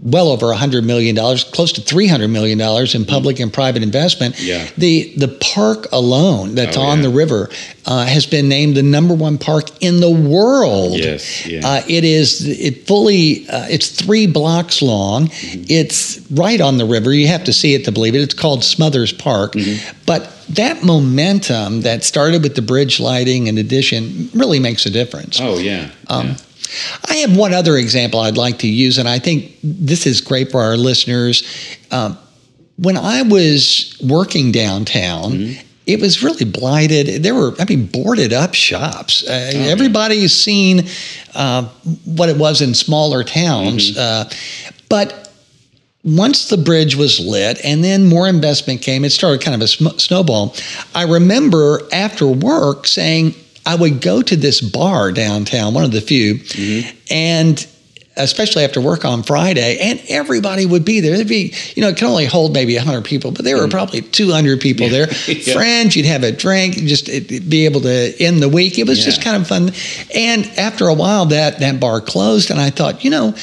[0.07, 2.61] well over $100 million, close to $300 million
[2.95, 4.41] in public and private investment.
[4.41, 4.69] Yeah.
[4.79, 7.03] The, the park alone that's oh, on yeah.
[7.03, 7.51] the river
[7.87, 10.97] uh, has been named the number one park in the world.
[10.99, 11.61] Yes, yeah.
[11.65, 15.27] Uh, it is it fully, uh, it's three blocks long.
[15.27, 15.65] Mm-hmm.
[15.69, 17.13] It's right on the river.
[17.13, 18.21] You have to see it to believe it.
[18.21, 19.55] It's called Smothers Park.
[19.55, 19.99] Mm-hmm.
[20.07, 25.41] But that momentum that started with the bridge lighting and addition really makes a difference.
[25.41, 25.91] Oh, yeah.
[26.07, 26.37] Um, yeah.
[27.09, 30.51] I have one other example I'd like to use, and I think this is great
[30.51, 31.45] for our listeners.
[31.91, 32.19] Um,
[32.77, 35.67] when I was working downtown, mm-hmm.
[35.87, 37.23] it was really blighted.
[37.23, 39.27] There were, I mean, boarded up shops.
[39.27, 40.87] Uh, oh, everybody's seen
[41.35, 41.65] uh,
[42.05, 43.93] what it was in smaller towns.
[43.93, 43.99] Mm-hmm.
[43.99, 45.33] Uh, but
[46.05, 49.69] once the bridge was lit and then more investment came, it started kind of a
[49.69, 50.55] sm- snowball.
[50.95, 53.35] I remember after work saying,
[53.67, 56.97] I would go to this bar downtown, one of the few, mm-hmm.
[57.11, 57.67] and
[58.17, 61.17] especially after work on Friday, and everybody would be there.
[61.17, 63.71] There'd be, you know, it can only hold maybe 100 people, but there were mm.
[63.71, 65.09] probably 200 people there.
[65.27, 65.53] yeah.
[65.53, 68.79] Friends, you'd have a drink, just be able to end the week.
[68.79, 69.05] It was yeah.
[69.05, 69.71] just kind of fun.
[70.15, 73.35] And after a while, that that bar closed, and I thought, you know,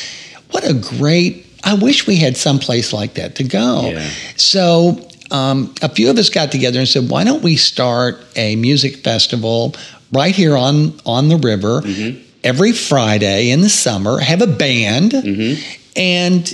[0.50, 1.46] what a great.
[1.64, 3.90] I wish we had some place like that to go.
[3.90, 4.10] Yeah.
[4.36, 8.56] So um, a few of us got together and said, why don't we start a
[8.56, 9.74] music festival
[10.14, 12.22] right here on on the river mm-hmm.
[12.44, 14.20] every Friday in the summer.
[14.20, 15.12] Have a band.
[15.12, 15.80] Mm-hmm.
[15.96, 16.50] and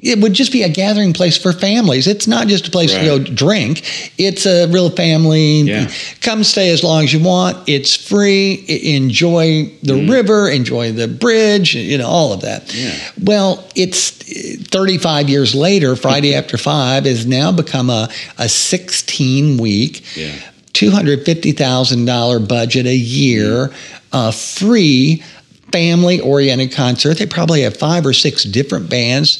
[0.00, 2.06] it would just be a gathering place for families.
[2.06, 3.00] It's not just a place Right.
[3.00, 3.82] to go drink.
[4.16, 5.62] It's a real family.
[5.62, 5.90] Yeah.
[6.20, 7.68] Come stay as long as you want.
[7.68, 8.64] It's free.
[8.68, 10.48] Enjoy the river.
[10.48, 11.74] Enjoy the bridge.
[11.74, 12.66] You know all of that.
[12.68, 12.84] Mm.
[12.84, 13.24] Yeah.
[13.24, 14.10] Well, it's
[14.68, 15.96] 35 years later.
[15.96, 20.04] Friday after five has now become a a 16 week.
[20.16, 20.32] Yeah.
[20.74, 23.70] $250,000 budget a year,
[24.12, 25.22] uh, free
[25.72, 27.18] family oriented concert.
[27.18, 29.38] They probably have five or six different bands,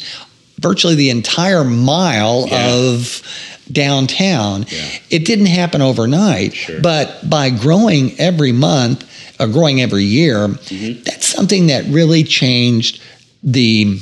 [0.61, 2.71] virtually the entire mile Yeah.
[2.75, 3.23] of
[3.71, 4.67] downtown.
[4.71, 4.85] Yeah.
[5.11, 6.81] It didn't happen overnight, Sure.
[6.81, 9.05] but by growing every month,
[9.41, 11.03] or growing every year, Mm-hmm.
[11.05, 13.01] that's something that really changed
[13.43, 14.01] the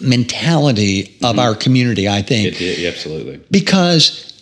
[0.00, 3.40] mentality of our community, I think It did, yeah, absolutely.
[3.50, 4.32] because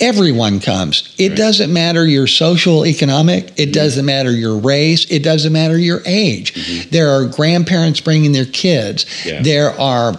[0.00, 1.02] everyone comes.
[1.18, 1.36] It Right.
[1.36, 6.54] doesn't matter your social, economic, it doesn't matter your race, it doesn't matter your age.
[6.54, 6.90] Mm-hmm.
[6.90, 9.06] There are grandparents bringing their kids.
[9.24, 9.42] Yeah.
[9.42, 10.18] There are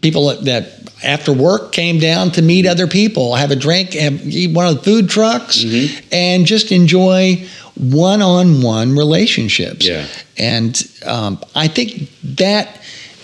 [0.00, 2.72] people that- after work came down to meet mm-hmm.
[2.72, 6.06] other people, have a drink, have, eat one of the food trucks, mm-hmm.
[6.12, 9.86] and just enjoy one-on-one relationships.
[9.86, 10.06] Yeah.
[10.38, 12.80] And um, I think that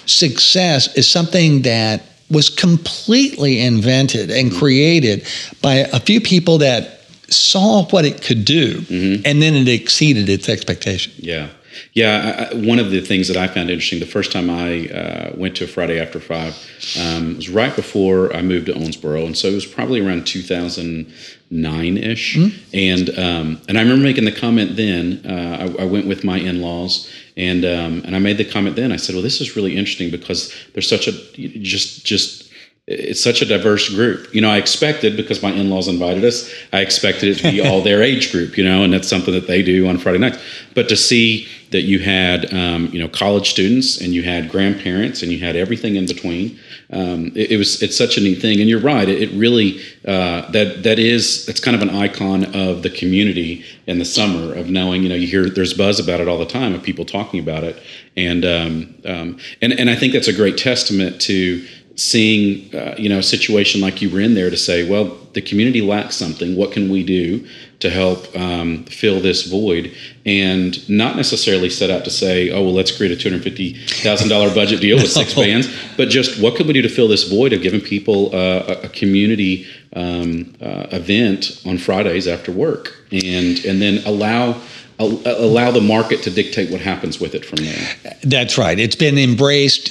[0.07, 4.59] success is something that was completely invented and mm-hmm.
[4.59, 5.27] created
[5.61, 9.23] by a few people that saw what it could do, mm-hmm.
[9.25, 11.13] and then it exceeded its expectation.
[11.17, 11.49] Yeah.
[11.93, 15.33] Yeah, I, one of the things that I found interesting the first time I uh,
[15.37, 16.55] went to Friday after five
[17.01, 21.97] um, was right before I moved to Owensboro, and so it was probably around 2009
[21.97, 22.37] ish.
[22.73, 25.23] And um, and I remember making the comment then.
[25.27, 28.77] Uh, I, I went with my in laws, and um, and I made the comment
[28.77, 28.93] then.
[28.93, 31.13] I said, "Well, this is really interesting because there's such a
[31.61, 32.52] just just."
[32.93, 34.33] It's such a diverse group.
[34.35, 36.53] You know, I expected because my in-laws invited us.
[36.73, 38.57] I expected it to be all their age group.
[38.57, 40.39] You know, and that's something that they do on Friday nights.
[40.75, 45.23] But to see that you had, um, you know, college students and you had grandparents
[45.23, 46.59] and you had everything in between,
[46.91, 48.61] um, it, it was it's such a neat thing.
[48.61, 49.09] And you're right.
[49.09, 53.65] It, it really uh, that that is it's kind of an icon of the community
[53.87, 55.03] in the summer of knowing.
[55.03, 57.65] You know, you hear there's buzz about it all the time of people talking about
[57.65, 57.83] it,
[58.17, 63.09] and um, um, and and I think that's a great testament to seeing uh, you
[63.09, 66.57] know a situation like you were in there to say well the community lacks something
[66.57, 67.47] what can we do
[67.81, 69.93] to help um, fill this void
[70.25, 74.97] and not necessarily set out to say oh well let's create a $250000 budget deal
[74.97, 77.81] with six bands but just what can we do to fill this void of giving
[77.81, 84.03] people uh, a, a community um, uh, event on fridays after work and and then
[84.07, 84.59] allow
[84.99, 87.89] allow the market to dictate what happens with it from there
[88.23, 88.79] That's right.
[88.79, 89.91] It's been embraced.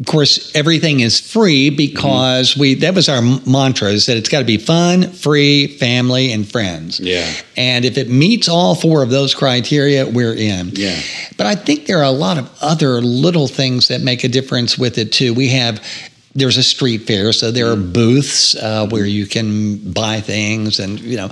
[0.00, 4.38] Of course, everything is free because we that was our mantra is that it's got
[4.38, 7.00] to be fun, free, family, and friends.
[7.00, 7.28] Yeah.
[7.56, 10.70] And if it meets all four of those criteria, we're in.
[10.74, 11.00] Yeah.
[11.36, 14.78] But I think there are a lot of other little things that make a difference
[14.78, 15.34] with it too.
[15.34, 15.82] We have
[16.32, 21.00] there's a street fair, so there are booths uh, where you can buy things, and
[21.00, 21.30] you know.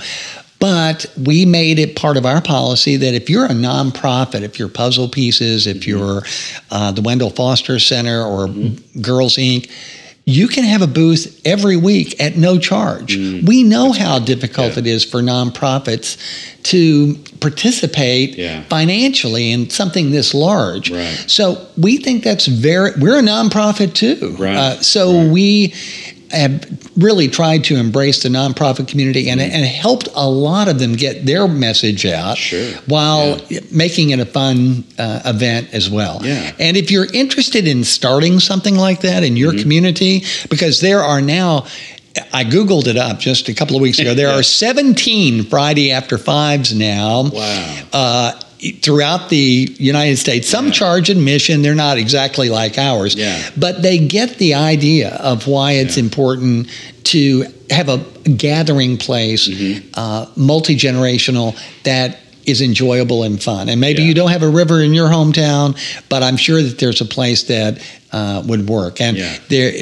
[0.67, 4.67] But we made it part of our policy that if you're a nonprofit, if you're
[4.69, 6.23] Puzzle Pieces, if you're
[6.73, 8.49] uh, the Wendell Foster Center or
[9.01, 9.71] Girls Inc.,
[10.25, 13.15] you can have a booth every week at no charge.
[13.17, 14.81] We know how difficult Yeah.
[14.81, 16.17] it is for nonprofits
[16.65, 18.65] to participate Yeah.
[18.69, 20.91] financially in something this large.
[20.91, 21.17] Right.
[21.29, 24.35] So we think that's very, we're a nonprofit too.
[24.37, 24.57] Right.
[24.57, 25.31] Uh, so Right.
[25.31, 25.75] we
[26.31, 26.65] have
[26.97, 31.25] really tried to embrace the nonprofit community and, and helped a lot of them get
[31.27, 32.73] their message out Sure.
[32.87, 36.21] while making it a fun uh, event as well.
[36.25, 36.53] Yeah.
[36.59, 39.37] And if you're interested in starting something like that in Mm-hmm.
[39.37, 41.67] your community, because there are now,
[42.33, 44.39] I Googled it up just a couple of weeks ago, there Yeah.
[44.39, 47.25] are 17 Friday after fives now.
[47.31, 47.83] Wow.
[47.93, 48.41] Uh,
[48.73, 50.73] throughout the United States, some Yeah.
[50.73, 51.63] charge admission.
[51.63, 53.39] They're not exactly like ours, Yeah.
[53.57, 56.05] but they get the idea of why it's Yeah.
[56.05, 56.69] important
[57.05, 58.01] to have a
[58.37, 59.89] gathering place, Mm-hmm.
[59.95, 63.69] uh, multi generational that is enjoyable and fun.
[63.69, 64.09] And maybe Yeah.
[64.09, 65.77] you don't have a river in your hometown,
[66.09, 67.79] but I'm sure that there's a place that
[68.13, 69.01] uh, would work.
[69.01, 69.37] And Yeah.
[69.49, 69.73] there,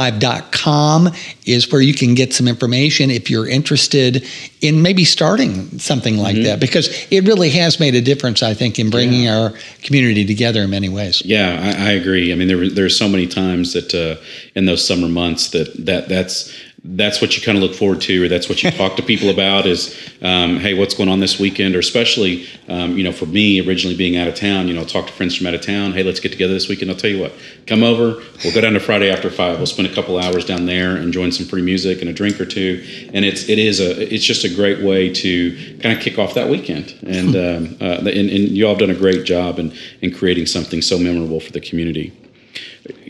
[0.00, 1.10] FridayAfter5.com
[1.46, 4.24] is where you can get some information if you're interested
[4.60, 6.44] in maybe starting something like Mm-hmm.
[6.44, 10.62] that, because it really has made a difference, I think, in bringing our community together
[10.62, 11.22] in many ways.
[11.24, 12.30] Yeah, I, I agree.
[12.30, 14.16] I mean, there were- there's so many times that uh,
[14.54, 18.24] in those summer months that that that's that's what you kind of look forward to,
[18.24, 21.38] or that's what you talk to people about is, um, hey, what's going on this
[21.38, 21.76] weekend?
[21.76, 25.06] Or especially, um, you know, for me, originally being out of town, you know, talk
[25.06, 25.92] to friends from out of town.
[25.92, 26.90] Hey, let's get together this weekend.
[26.90, 27.32] I'll tell you what,
[27.66, 28.22] come over.
[28.42, 29.58] We'll go down to Friday after five.
[29.58, 32.46] We'll spend a couple hours down there enjoying some free music and a drink or
[32.46, 32.82] two.
[33.12, 36.34] And it's it is a it's just a great way to kind of kick off
[36.34, 36.98] that weekend.
[37.02, 40.46] And um, uh, and, and you all have done a great job in in creating
[40.46, 42.12] something so memorable for the community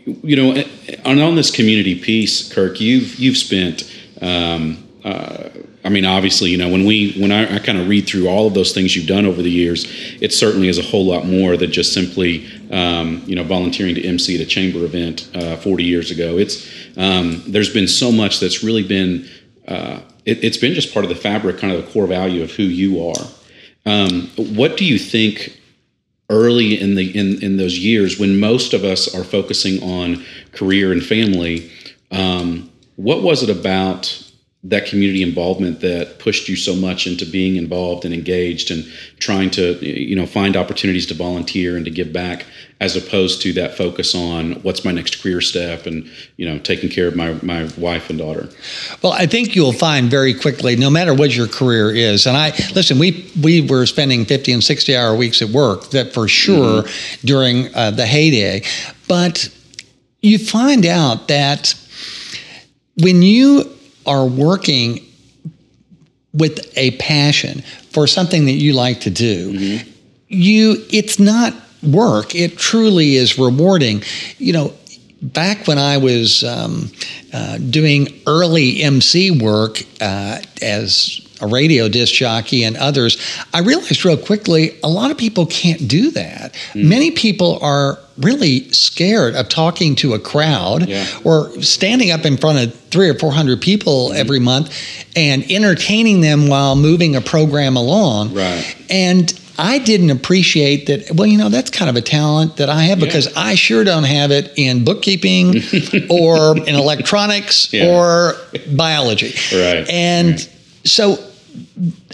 [0.05, 0.63] you know,
[1.05, 3.85] on, on this community piece, Kirk, you've you've spent.
[4.21, 5.49] Um, uh,
[5.83, 8.47] I mean, obviously, you know, when we when I, I kind of read through all
[8.47, 9.87] of those things you've done over the years,
[10.21, 14.05] it certainly is a whole lot more than just simply, um, you know, volunteering to
[14.05, 16.37] MC at a chamber event uh, 40 years ago.
[16.37, 16.69] It's
[16.99, 19.27] um, there's been so much that's really been
[19.67, 22.53] uh, it, has been just part of the fabric, kind of the core value of
[22.53, 23.27] who you are.
[23.87, 25.60] Um, what do you think
[26.31, 30.93] early in the in, in those years when most of us are focusing on career
[30.93, 31.71] and family
[32.11, 34.30] um, what was it about
[34.63, 38.85] that community involvement that pushed you so much into being involved and engaged and
[39.19, 42.45] trying to you know find opportunities to volunteer and to give back
[42.79, 46.91] as opposed to that focus on what's my next career step and you know taking
[46.91, 48.51] care of my, my wife and daughter
[49.03, 52.51] well i think you'll find very quickly no matter what your career is and i
[52.75, 56.83] listen we we were spending 50 and 60 hour weeks at work that for sure
[56.83, 57.27] mm-hmm.
[57.27, 58.61] during uh, the heyday
[59.09, 59.49] but
[60.21, 61.75] you find out that
[62.99, 65.07] when you are working
[66.33, 69.91] with a passion for something that you like to do, mm-hmm.
[70.29, 72.35] you it's not work.
[72.35, 74.03] It truly is rewarding.
[74.39, 74.75] You know,
[75.23, 76.91] back when I was um,
[77.33, 83.17] uh, doing early MC work uh, as a radio disc jockey and others,
[83.53, 86.55] I realized real quickly a lot of people can't do that.
[86.73, 86.89] Mm.
[86.89, 91.07] Many people are really scared of talking to a crowd yeah.
[91.25, 94.17] or standing up in front of three or four hundred people mm.
[94.17, 94.77] every month
[95.17, 98.35] and entertaining them while moving a program along.
[98.35, 98.77] Right.
[98.89, 101.11] And I didn't appreciate that.
[101.15, 103.05] Well, you know, that's kind of a talent that I have yeah.
[103.05, 105.49] because I sure don't have it in bookkeeping
[106.11, 107.95] or in electronics yeah.
[107.95, 108.35] or
[108.75, 109.35] biology.
[109.55, 109.87] Right.
[109.91, 110.57] And right.
[110.85, 111.19] so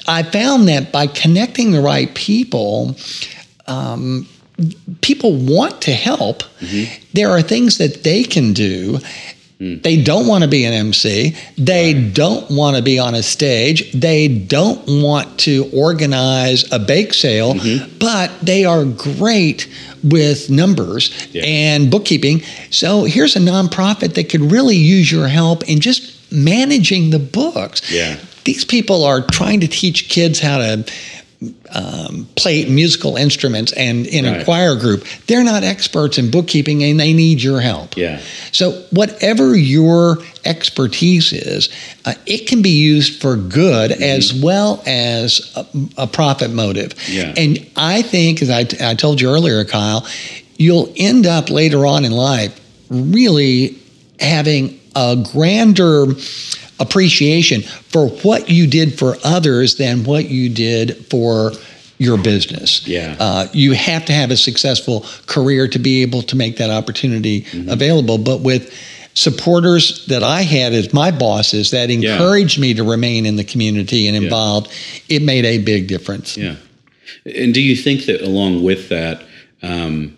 [0.08, 2.96] I found that by connecting the right people,
[3.68, 4.26] um,
[5.00, 6.42] people want to help.
[6.60, 7.04] Mm-hmm.
[7.12, 8.98] There are things that they can do.
[9.60, 9.82] Mm.
[9.82, 11.34] They don't want to be an MC.
[11.56, 12.14] They right.
[12.14, 13.90] don't want to be on a stage.
[13.92, 17.98] They don't want to organize a bake sale, mm-hmm.
[17.98, 19.68] but they are great
[20.04, 21.42] with numbers yeah.
[21.44, 22.42] and bookkeeping.
[22.70, 27.90] So here's a nonprofit that could really use your help in just managing the books.
[27.90, 30.84] Yeah these people are trying to teach kids how to
[31.74, 34.40] um, play musical instruments and in right.
[34.40, 35.04] a choir group.
[35.26, 37.96] They're not experts in bookkeeping and they need your help.
[37.96, 38.20] Yeah.
[38.52, 41.68] So, whatever your expertise is,
[42.04, 44.02] uh, it can be used for good mm-hmm.
[44.02, 45.66] as well as a,
[46.02, 46.94] a, profit motive.
[47.08, 47.34] Yeah.
[47.36, 50.06] And I think, as I, t- I told you earlier, Kyle,
[50.56, 53.76] you'll end up later on in life really
[54.20, 56.06] having a grander
[56.78, 61.52] appreciation for what you did for others than what you did for
[61.98, 62.86] your business.
[62.86, 63.16] Yeah.
[63.18, 67.42] Uh, you have to have a successful career to be able to make that opportunity
[67.42, 67.70] mm-hmm.
[67.70, 68.18] available.
[68.18, 68.72] But with
[69.14, 72.62] supporters that I had as my bosses that encouraged yeah.
[72.62, 74.68] me to remain in the community and involved,
[75.06, 75.16] yeah.
[75.16, 76.36] it made a big difference.
[76.36, 76.56] Yeah.
[77.24, 79.22] And do you think that along with that,
[79.62, 80.16] um,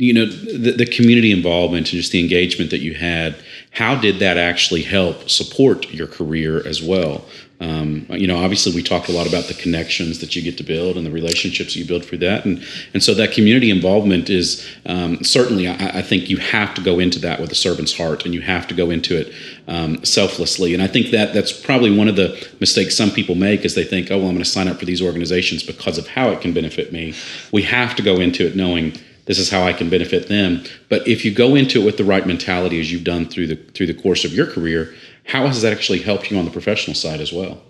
[0.00, 3.36] you know, the, the community involvement and just the engagement that you had,
[3.72, 7.24] how did that actually help support your career as well?
[7.60, 10.64] Um, you know, obviously, we talked a lot about the connections that you get to
[10.64, 14.66] build and the relationships you build through that, and and so that community involvement is
[14.86, 15.68] um, certainly.
[15.68, 18.40] I, I, think you have to go into that with a servant's heart, and you
[18.40, 19.34] have to go into it
[19.68, 20.72] um, selflessly.
[20.72, 23.84] And I think that that's probably one of the mistakes some people make is they
[23.84, 26.40] think, oh, well, I'm going to sign up for these organizations because of how it
[26.40, 27.12] can benefit me.
[27.52, 28.94] We have to go into it knowing
[29.26, 30.64] this is how I can benefit them.
[30.88, 33.56] But if you go into it with the right mentality, as you've done through the
[33.56, 34.94] through the course of your career,
[35.24, 37.62] how has that actually helped you on the professional side as well?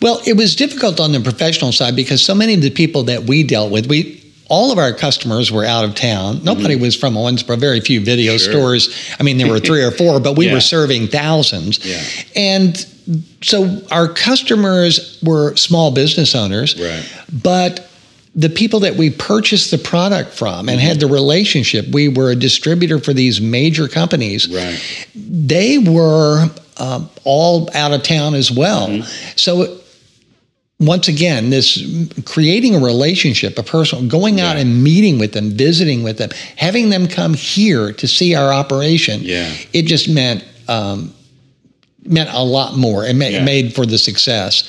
[0.00, 3.24] Well, it was difficult on the professional side because so many of the people that
[3.24, 6.42] we dealt with, we all of our customers were out of town.
[6.42, 6.82] Nobody mm-hmm.
[6.82, 7.58] was from Owensboro.
[7.58, 8.52] Very few video sure.
[8.52, 9.14] stores.
[9.20, 10.54] I mean, there were three or four, but we yeah.
[10.54, 11.84] were serving thousands.
[11.84, 12.02] Yeah.
[12.34, 12.76] And
[13.42, 16.80] so our customers were small business owners.
[16.80, 17.06] Right.
[17.42, 17.87] But
[18.38, 22.36] the people that we purchased the product from and had the relationship, we were a
[22.36, 24.48] distributor for these major companies.
[24.48, 25.08] Right.
[25.16, 28.86] They were um, all out of town as well.
[28.86, 29.32] Mm-hmm.
[29.34, 29.80] So
[30.78, 31.84] once again, this
[32.26, 36.90] creating a relationship, a personal, going out and meeting with them, visiting with them, having
[36.90, 39.20] them come here to see our operation.
[39.24, 39.52] Yeah.
[39.72, 41.12] It just meant um,
[42.04, 43.04] meant a lot more.
[43.04, 43.40] It, ma- Yeah.
[43.40, 44.62] it made for the success.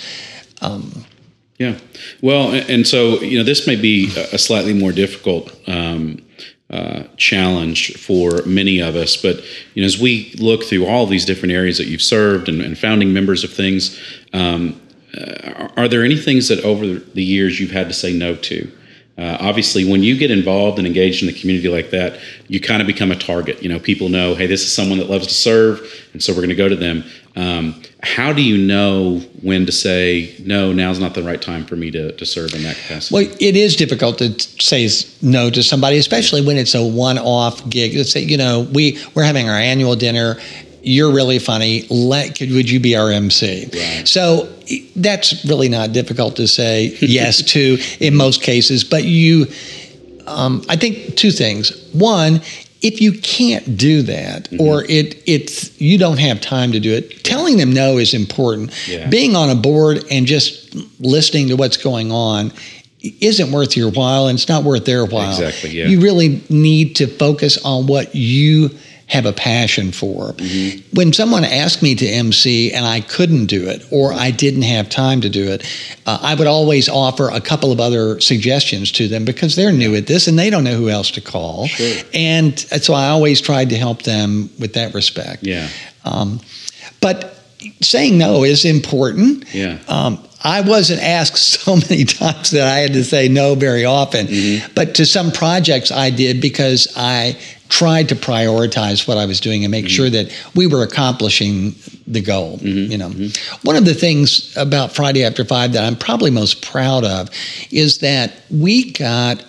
[1.59, 1.77] Yeah.
[2.21, 6.25] Well, and so you know, this may be a slightly more difficult um,
[6.69, 9.43] uh, challenge for many of us, but
[9.73, 12.77] you know, as we look through all these different areas that you've served and, and
[12.77, 13.99] founding members of things,
[14.31, 14.79] um,
[15.17, 18.71] uh, are there any things that over the years you've had to say no to?
[19.19, 22.17] Uh, obviously, when you get involved and engaged in the community like that,
[22.47, 23.61] you kind of become a target.
[23.61, 25.81] You know, people know, hey, this is someone that loves to serve,
[26.13, 27.03] and so we're going to go to them.
[27.35, 30.71] Um, how do you know when to say no?
[30.71, 33.13] Now's not the right time for me to, to serve in that capacity.
[33.13, 34.89] Well, it is difficult to say
[35.21, 37.95] no to somebody, especially when it's a one-off gig.
[37.95, 40.37] Let's say, you know, we we're having our annual dinner.
[40.81, 41.85] You're really funny.
[41.89, 43.69] Let could, would you be our MC?
[43.73, 44.07] Right.
[44.07, 44.47] So
[44.95, 48.83] that's really not difficult to say yes to in most cases.
[48.83, 49.47] But you,
[50.27, 51.71] um, I think two things.
[51.93, 52.41] One,
[52.81, 54.61] if you can't do that, Mm-hmm.
[54.61, 58.71] or it it's you don't have time to do it, telling them no is important.
[58.87, 59.09] Yeah.
[59.09, 62.51] Being on a board and just listening to what's going on
[63.01, 65.29] isn't worth your while, and it's not worth their while.
[65.29, 65.87] Exactly, yeah.
[65.87, 68.69] You really need to focus on what you
[69.09, 70.33] have a passion for.
[70.33, 70.95] Mm-hmm.
[70.95, 74.87] When someone asked me to MC and I couldn't do it or I didn't have
[74.89, 75.65] time to do it,
[76.05, 79.95] uh, I would always offer a couple of other suggestions to them because they're new
[79.95, 81.67] at this and they don't know who else to call.
[81.67, 82.03] Sure.
[82.13, 85.43] And so I always tried to help them with that respect.
[85.43, 85.67] yeah,
[86.05, 86.39] Um,
[87.01, 87.35] but
[87.81, 89.45] saying no is important.
[89.53, 93.85] yeah, Um, I wasn't asked so many times that I had to say no very
[93.85, 94.27] often.
[94.27, 94.73] Mm-hmm.
[94.75, 97.37] But to some projects I did because I
[97.69, 99.89] tried to prioritize what I was doing and make Mm-hmm.
[99.95, 101.75] sure that we were accomplishing
[102.07, 102.57] the goal.
[102.57, 102.91] Mm-hmm.
[102.91, 103.09] You know,
[103.63, 107.29] one of the things about Friday After Five that I'm probably most proud of
[107.71, 109.43] is that we got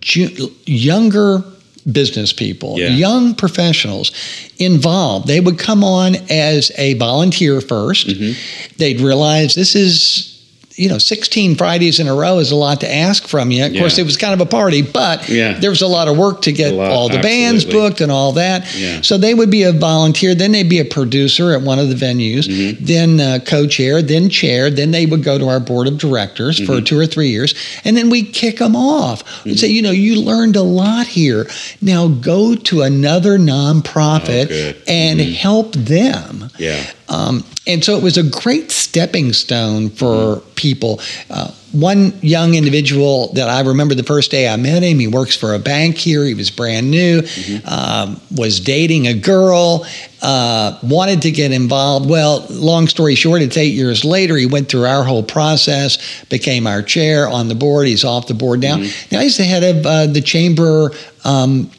[0.00, 1.42] ju- younger
[1.90, 2.88] business people, Yeah.
[2.88, 4.10] young professionals
[4.58, 5.26] involved.
[5.26, 8.76] They would come on as a volunteer 1st Mm-hmm.
[8.78, 10.33] They'd realize this is,
[10.76, 13.64] you know, 16 Fridays in a row is a lot to ask from you.
[13.64, 15.58] Of course, it was kind of a party, but Yeah.
[15.58, 18.32] there was a lot of work to get lot, all the bands booked and all
[18.32, 18.66] that.
[18.76, 19.00] Yeah.
[19.02, 20.34] So they would be a volunteer.
[20.34, 22.84] Then they'd be a producer at one of the venues, Mm-hmm.
[22.84, 24.68] then uh, co-chair, then chair.
[24.68, 26.84] Then they would go to our board of directors for Mm-hmm.
[26.84, 27.54] two or three years,
[27.84, 29.44] and then we'd kick them off.
[29.44, 31.46] We'd say, you know, you learned a lot here.
[31.80, 36.50] Now go to another nonprofit Oh, and help them.
[36.58, 41.00] yeah, Um, and so it was a great stepping stone for people.
[41.30, 45.34] Uh, one young individual that I remember the first day I met him, he works
[45.34, 46.24] for a bank here.
[46.24, 47.22] He was brand new,
[47.64, 49.84] um, was dating a girl,
[50.22, 52.08] uh, wanted to get involved.
[52.08, 54.36] Well, long story short, it's eight years later.
[54.36, 57.88] He went through our whole process, became our chair on the board.
[57.88, 58.76] He's off the board now.
[59.10, 60.90] Now he's the head of uh, the chamber.
[61.24, 61.70] Um,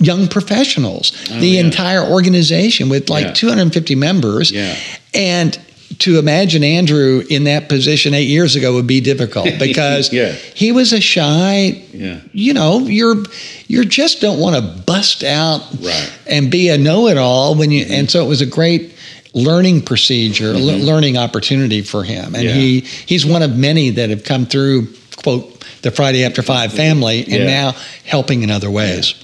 [0.00, 1.60] Young professionals, the yeah.
[1.60, 3.32] entire organization with like Yeah.
[3.32, 4.52] 250 members.
[4.52, 4.76] Yeah.
[5.14, 5.58] And
[6.00, 10.32] to imagine Andrew in that position eight years ago would be difficult because Yeah.
[10.32, 13.24] he was a shy, yeah, you know, you're
[13.66, 16.12] you just don't want to bust out Right.
[16.26, 18.06] and be a know-it-all when you and mm-hmm.
[18.06, 18.94] so it was a great
[19.34, 20.84] learning procedure, le- mm-hmm.
[20.84, 22.34] learning opportunity for him.
[22.34, 22.52] And Yeah.
[22.54, 26.76] he he's one of many that have come through quote the Friday after 5 mm-hmm.
[26.76, 29.14] family and now helping in other ways.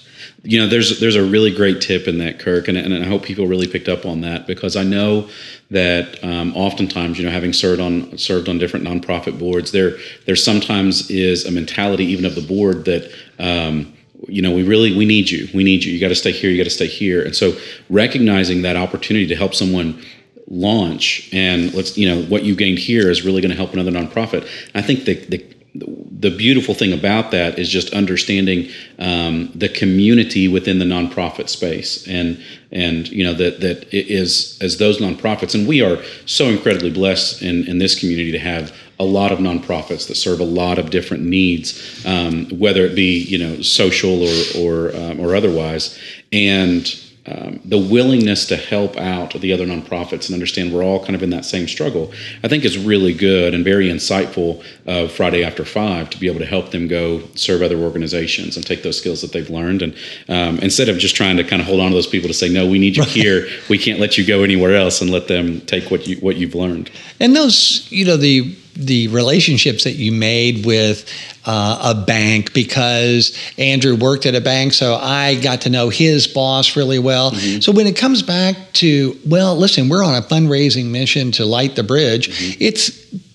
[0.45, 3.23] You know there's there's a really great tip in that kirk and, and i hope
[3.23, 5.29] people really picked up on that because i know
[5.71, 10.37] that um, oftentimes you know having served on served on different nonprofit boards there there
[10.37, 13.95] sometimes is a mentality even of the board that um,
[14.29, 16.51] you know we really we need you we need you you got to stay here
[16.51, 17.23] you got to stay here.
[17.23, 17.57] And so
[17.91, 20.03] recognizing that opportunity to help someone
[20.49, 23.91] launch and let's you know what you gained here is really going to help another
[23.91, 24.49] nonprofit.
[24.75, 30.47] I think the, the the beautiful thing about that is just understanding um, the community
[30.47, 35.67] within the nonprofit space, and and you know that that is as those nonprofits, and
[35.67, 40.07] we are so incredibly blessed in in this community to have a lot of nonprofits
[40.07, 44.45] that serve a lot of different needs, um, whether it be you know social or
[44.57, 45.99] or um, or otherwise,
[46.33, 51.15] and um, the willingness to help out the other nonprofits and understand we're all kind
[51.15, 52.13] of in that same struggle,
[52.43, 56.41] I think is really good and very insightful of Friday After Five to be able
[56.41, 59.81] to help them go serve other organizations and take those skills that they've learned.
[59.81, 59.97] And
[60.29, 62.49] um, instead of just trying to kind of hold on to those people to say,
[62.49, 65.63] no, we need you here, we can't let you go anywhere else, and let them
[65.63, 66.91] take what you what you've learned.
[67.21, 71.09] And those, you know, the the relationships that you made with
[71.47, 76.27] uh, a bank because Andrew worked at a bank, so I got to know his
[76.27, 77.33] boss really well.
[77.33, 81.77] So when it comes back to, well, listen, we're on a fundraising mission to light
[81.77, 82.29] the bridge.
[82.61, 82.91] It's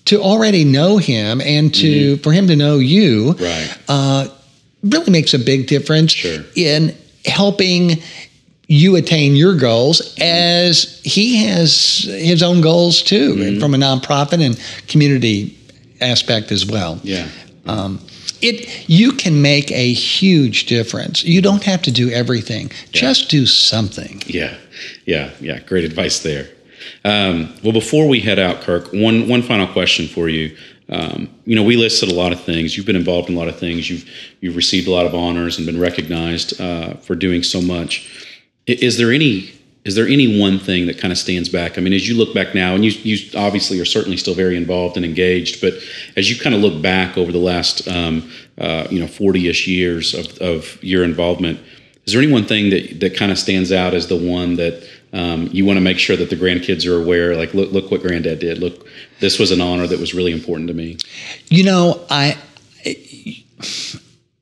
[0.06, 3.32] to already know him and to for him to know you.
[3.32, 3.78] Right.
[3.88, 4.28] Uh,
[4.82, 6.42] really makes a big difference Sure.
[6.56, 8.02] in helping
[8.70, 13.60] you attain your goals as he has his own goals too, mm-hmm.
[13.60, 14.56] from a nonprofit and
[14.86, 15.58] community
[16.00, 17.00] aspect as well.
[17.02, 17.28] Yeah.
[17.66, 17.98] Um,
[18.40, 21.24] it you can make a huge difference.
[21.24, 22.68] You don't have to do everything.
[22.68, 22.92] Yeah.
[22.92, 24.22] Just do something.
[24.26, 24.56] Yeah,
[25.04, 25.58] yeah, yeah.
[25.58, 26.48] Great advice there.
[27.04, 30.56] Um, well, before we head out, Kirk, one one final question for you.
[30.88, 32.76] Um, you know, we listed a lot of things.
[32.76, 33.90] You've been involved in a lot of things.
[33.90, 34.08] You've
[34.40, 38.28] you've received a lot of honors and been recognized uh, for doing so much.
[38.74, 39.52] Is there any
[39.84, 41.78] is there any one thing that kind of stands back?
[41.78, 44.56] I mean, as you look back now, and you you obviously are certainly still very
[44.56, 45.74] involved and engaged, but
[46.16, 49.66] as you kind of look back over the last um, uh, you know forty ish
[49.66, 51.58] years of, of your involvement,
[52.04, 54.86] is there any one thing that that kind of stands out as the one that
[55.12, 57.34] um, you want to make sure that the grandkids are aware?
[57.34, 58.58] Like, look look what Granddad did.
[58.58, 58.86] Look,
[59.20, 60.98] this was an honor that was really important to me.
[61.48, 62.36] You know, I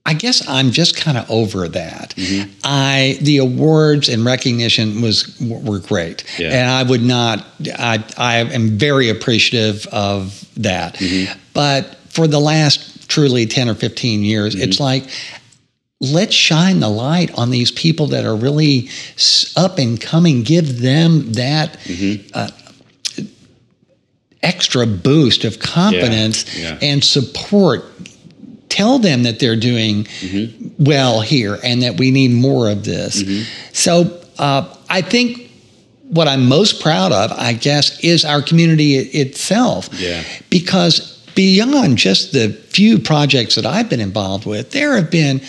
[0.09, 2.15] I guess I'm just kind of over that.
[2.17, 2.51] Mm-hmm.
[2.65, 6.49] I the awards and recognition was were great, yeah.
[6.49, 7.45] and I would not.
[7.79, 10.95] I I am very appreciative of that.
[10.95, 11.39] Mm-hmm.
[11.53, 14.65] But for the last truly ten or fifteen years, mm-hmm.
[14.65, 15.05] it's like
[16.01, 18.89] let's shine the light on these people that are really
[19.57, 20.43] up and coming.
[20.43, 21.75] Give them that.
[21.81, 22.31] Mm-hmm.
[22.33, 22.49] Uh,
[24.41, 26.71] extra boost of confidence yeah.
[26.71, 26.79] Yeah.
[26.81, 27.98] and support
[28.69, 30.85] tell them that they're doing mm-hmm.
[30.85, 33.23] well here and that we need more of this.
[33.23, 33.73] Mm-hmm.
[33.73, 35.51] So uh, I think
[36.09, 39.89] what I'm most proud of, I guess, is our community itself.
[39.93, 40.23] Yeah.
[40.51, 45.41] Because beyond just the few projects that I've been involved with, there have been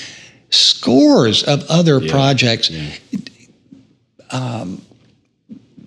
[0.49, 2.11] scores of other yeah.
[2.11, 2.69] projects.
[2.69, 2.91] Yeah.
[4.31, 4.81] Um,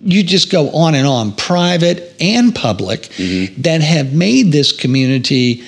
[0.01, 3.61] you just go on and on, private and public, mm-hmm.
[3.61, 5.63] that have made this community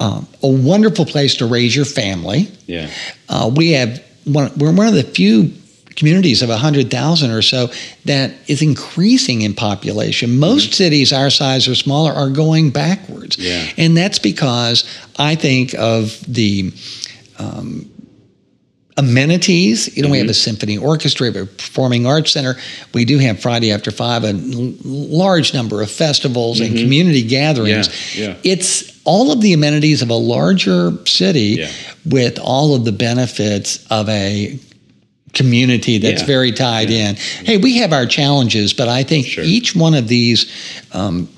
[0.00, 2.48] um, a wonderful place to raise your family.
[2.66, 2.90] Yeah.
[3.28, 5.52] Uh, we have one, we're one of the few
[5.96, 7.68] communities of 100,000 or so
[8.04, 10.38] that is increasing in population.
[10.38, 10.72] Most mm-hmm.
[10.72, 13.38] cities our size or smaller are going backwards.
[13.38, 13.70] Yeah.
[13.76, 14.84] And that's because
[15.16, 16.72] I think of the
[17.38, 17.90] um,
[18.96, 19.94] amenities.
[19.96, 20.12] You know, mm-hmm.
[20.12, 20.34] we have a mm-hmm.
[20.34, 22.54] symphony orchestra, we have a performing arts center.
[22.92, 26.72] We do have Friday after five, a large number of festivals mm-hmm.
[26.72, 28.16] and community gatherings.
[28.16, 28.28] Yeah.
[28.28, 28.36] Yeah.
[28.44, 31.70] It's all of the amenities of a larger city yeah.
[32.06, 34.58] with all of the benefits of a
[35.34, 37.16] community that's very tied in.
[37.16, 39.42] Hey, we have our challenges, but I think sure.
[39.44, 40.50] each one of these
[40.92, 41.28] um,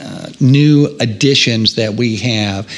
[0.00, 2.68] uh, new additions that we have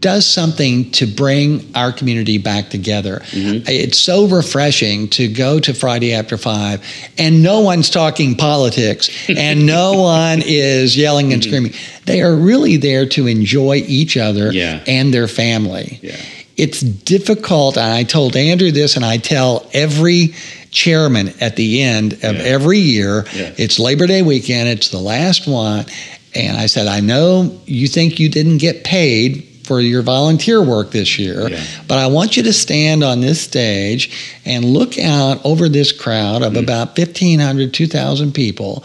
[0.00, 3.20] does something to bring our community back together.
[3.30, 3.64] Mm-hmm.
[3.66, 6.84] It's so refreshing to go to Friday after five
[7.16, 11.48] and no one's talking politics and no one is yelling and mm-hmm.
[11.48, 11.72] screaming.
[12.06, 14.82] They are really there to enjoy each other yeah.
[14.86, 15.98] and their family.
[16.02, 16.16] Yeah.
[16.56, 20.34] It's difficult, and I told Andrew this, and I tell every
[20.72, 22.42] chairman at the end of yeah.
[22.42, 25.86] every year it's Labor Day weekend, it's the last one.
[26.34, 30.90] And I said, I know you think you didn't get paid for your volunteer work
[30.92, 31.50] this year.
[31.50, 31.62] Yeah.
[31.86, 36.42] But I want you to stand on this stage and look out over this crowd
[36.42, 36.64] of mm-hmm.
[36.64, 38.82] about 1,500, 2,000 people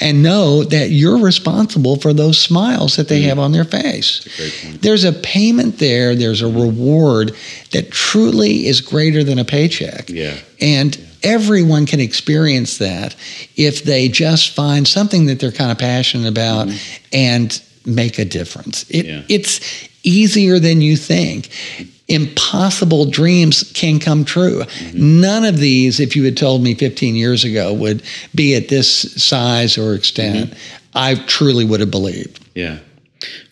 [0.00, 3.28] and know that you're responsible for those smiles that they mm-hmm.
[3.28, 4.26] have on their face.
[4.80, 7.36] There's a payment there, there's a reward
[7.70, 10.10] that truly is greater than a paycheck.
[10.10, 10.36] Yeah.
[10.60, 13.16] And yeah everyone can experience that
[13.56, 17.04] if they just find something that they're kind of passionate about mm-hmm.
[17.14, 18.88] and make a difference.
[18.90, 19.22] It, yeah.
[19.28, 21.48] It's easier than you think.
[22.06, 24.60] Impossible dreams can come true.
[24.60, 25.20] Mm-hmm.
[25.20, 28.02] None of these, if you had told me 15 years ago, would
[28.34, 28.88] be at this
[29.22, 30.50] size or extent.
[30.50, 30.88] Mm-hmm.
[30.94, 32.44] I truly would have believed.
[32.54, 32.78] Yeah.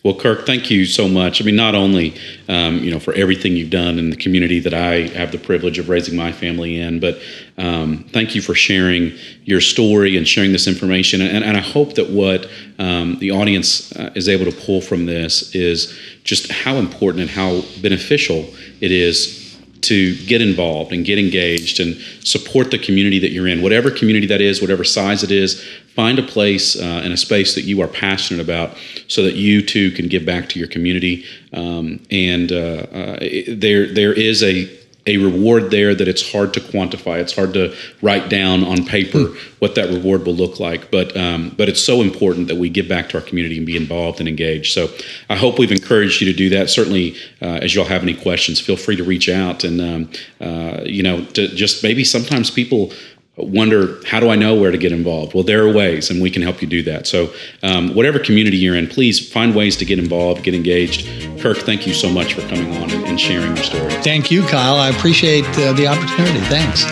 [0.03, 1.41] Well, Kirk, thank you so much.
[1.41, 2.15] I mean, not only
[2.47, 5.79] um, you know for everything you've done in the community that I have the privilege
[5.79, 7.19] of raising my family in, but
[7.57, 9.13] um, thank you for sharing
[9.43, 11.21] your story and sharing this information.
[11.21, 12.49] And, and I hope that what
[12.79, 17.29] um, the audience uh, is able to pull from this is just how important and
[17.29, 18.45] how beneficial
[18.81, 19.42] it is
[19.83, 24.27] to get involved and get engaged and support the community that you're in, whatever community
[24.27, 25.63] that is, whatever size it is.
[25.95, 28.75] Find a place uh, and a space that you are passionate about,
[29.07, 31.25] so that you too can give back to your community.
[31.53, 36.61] Um, and uh, uh, there, there is a a reward there that it's hard to
[36.61, 37.19] quantify.
[37.19, 39.37] It's hard to write down on paper mm.
[39.59, 40.91] what that reward will look like.
[40.91, 43.75] But um, but it's so important that we give back to our community and be
[43.75, 44.73] involved and engaged.
[44.73, 44.89] So
[45.29, 46.69] I hope we've encouraged you to do that.
[46.69, 50.81] Certainly, uh, as y'all have any questions, feel free to reach out and um, uh,
[50.85, 52.93] you know to just maybe sometimes people
[53.35, 55.33] wonder how do I know where to get involved?
[55.33, 57.07] Well, there are ways, and we can help you do that.
[57.07, 61.07] So, um, whatever community you're in, please find ways to get involved, get engaged.
[61.39, 63.91] Kirk, thank you so much for coming on and, sharing your story.
[64.03, 64.75] Thank you, Kyle.
[64.75, 66.39] I appreciate uh, the opportunity.
[66.41, 66.83] Thanks.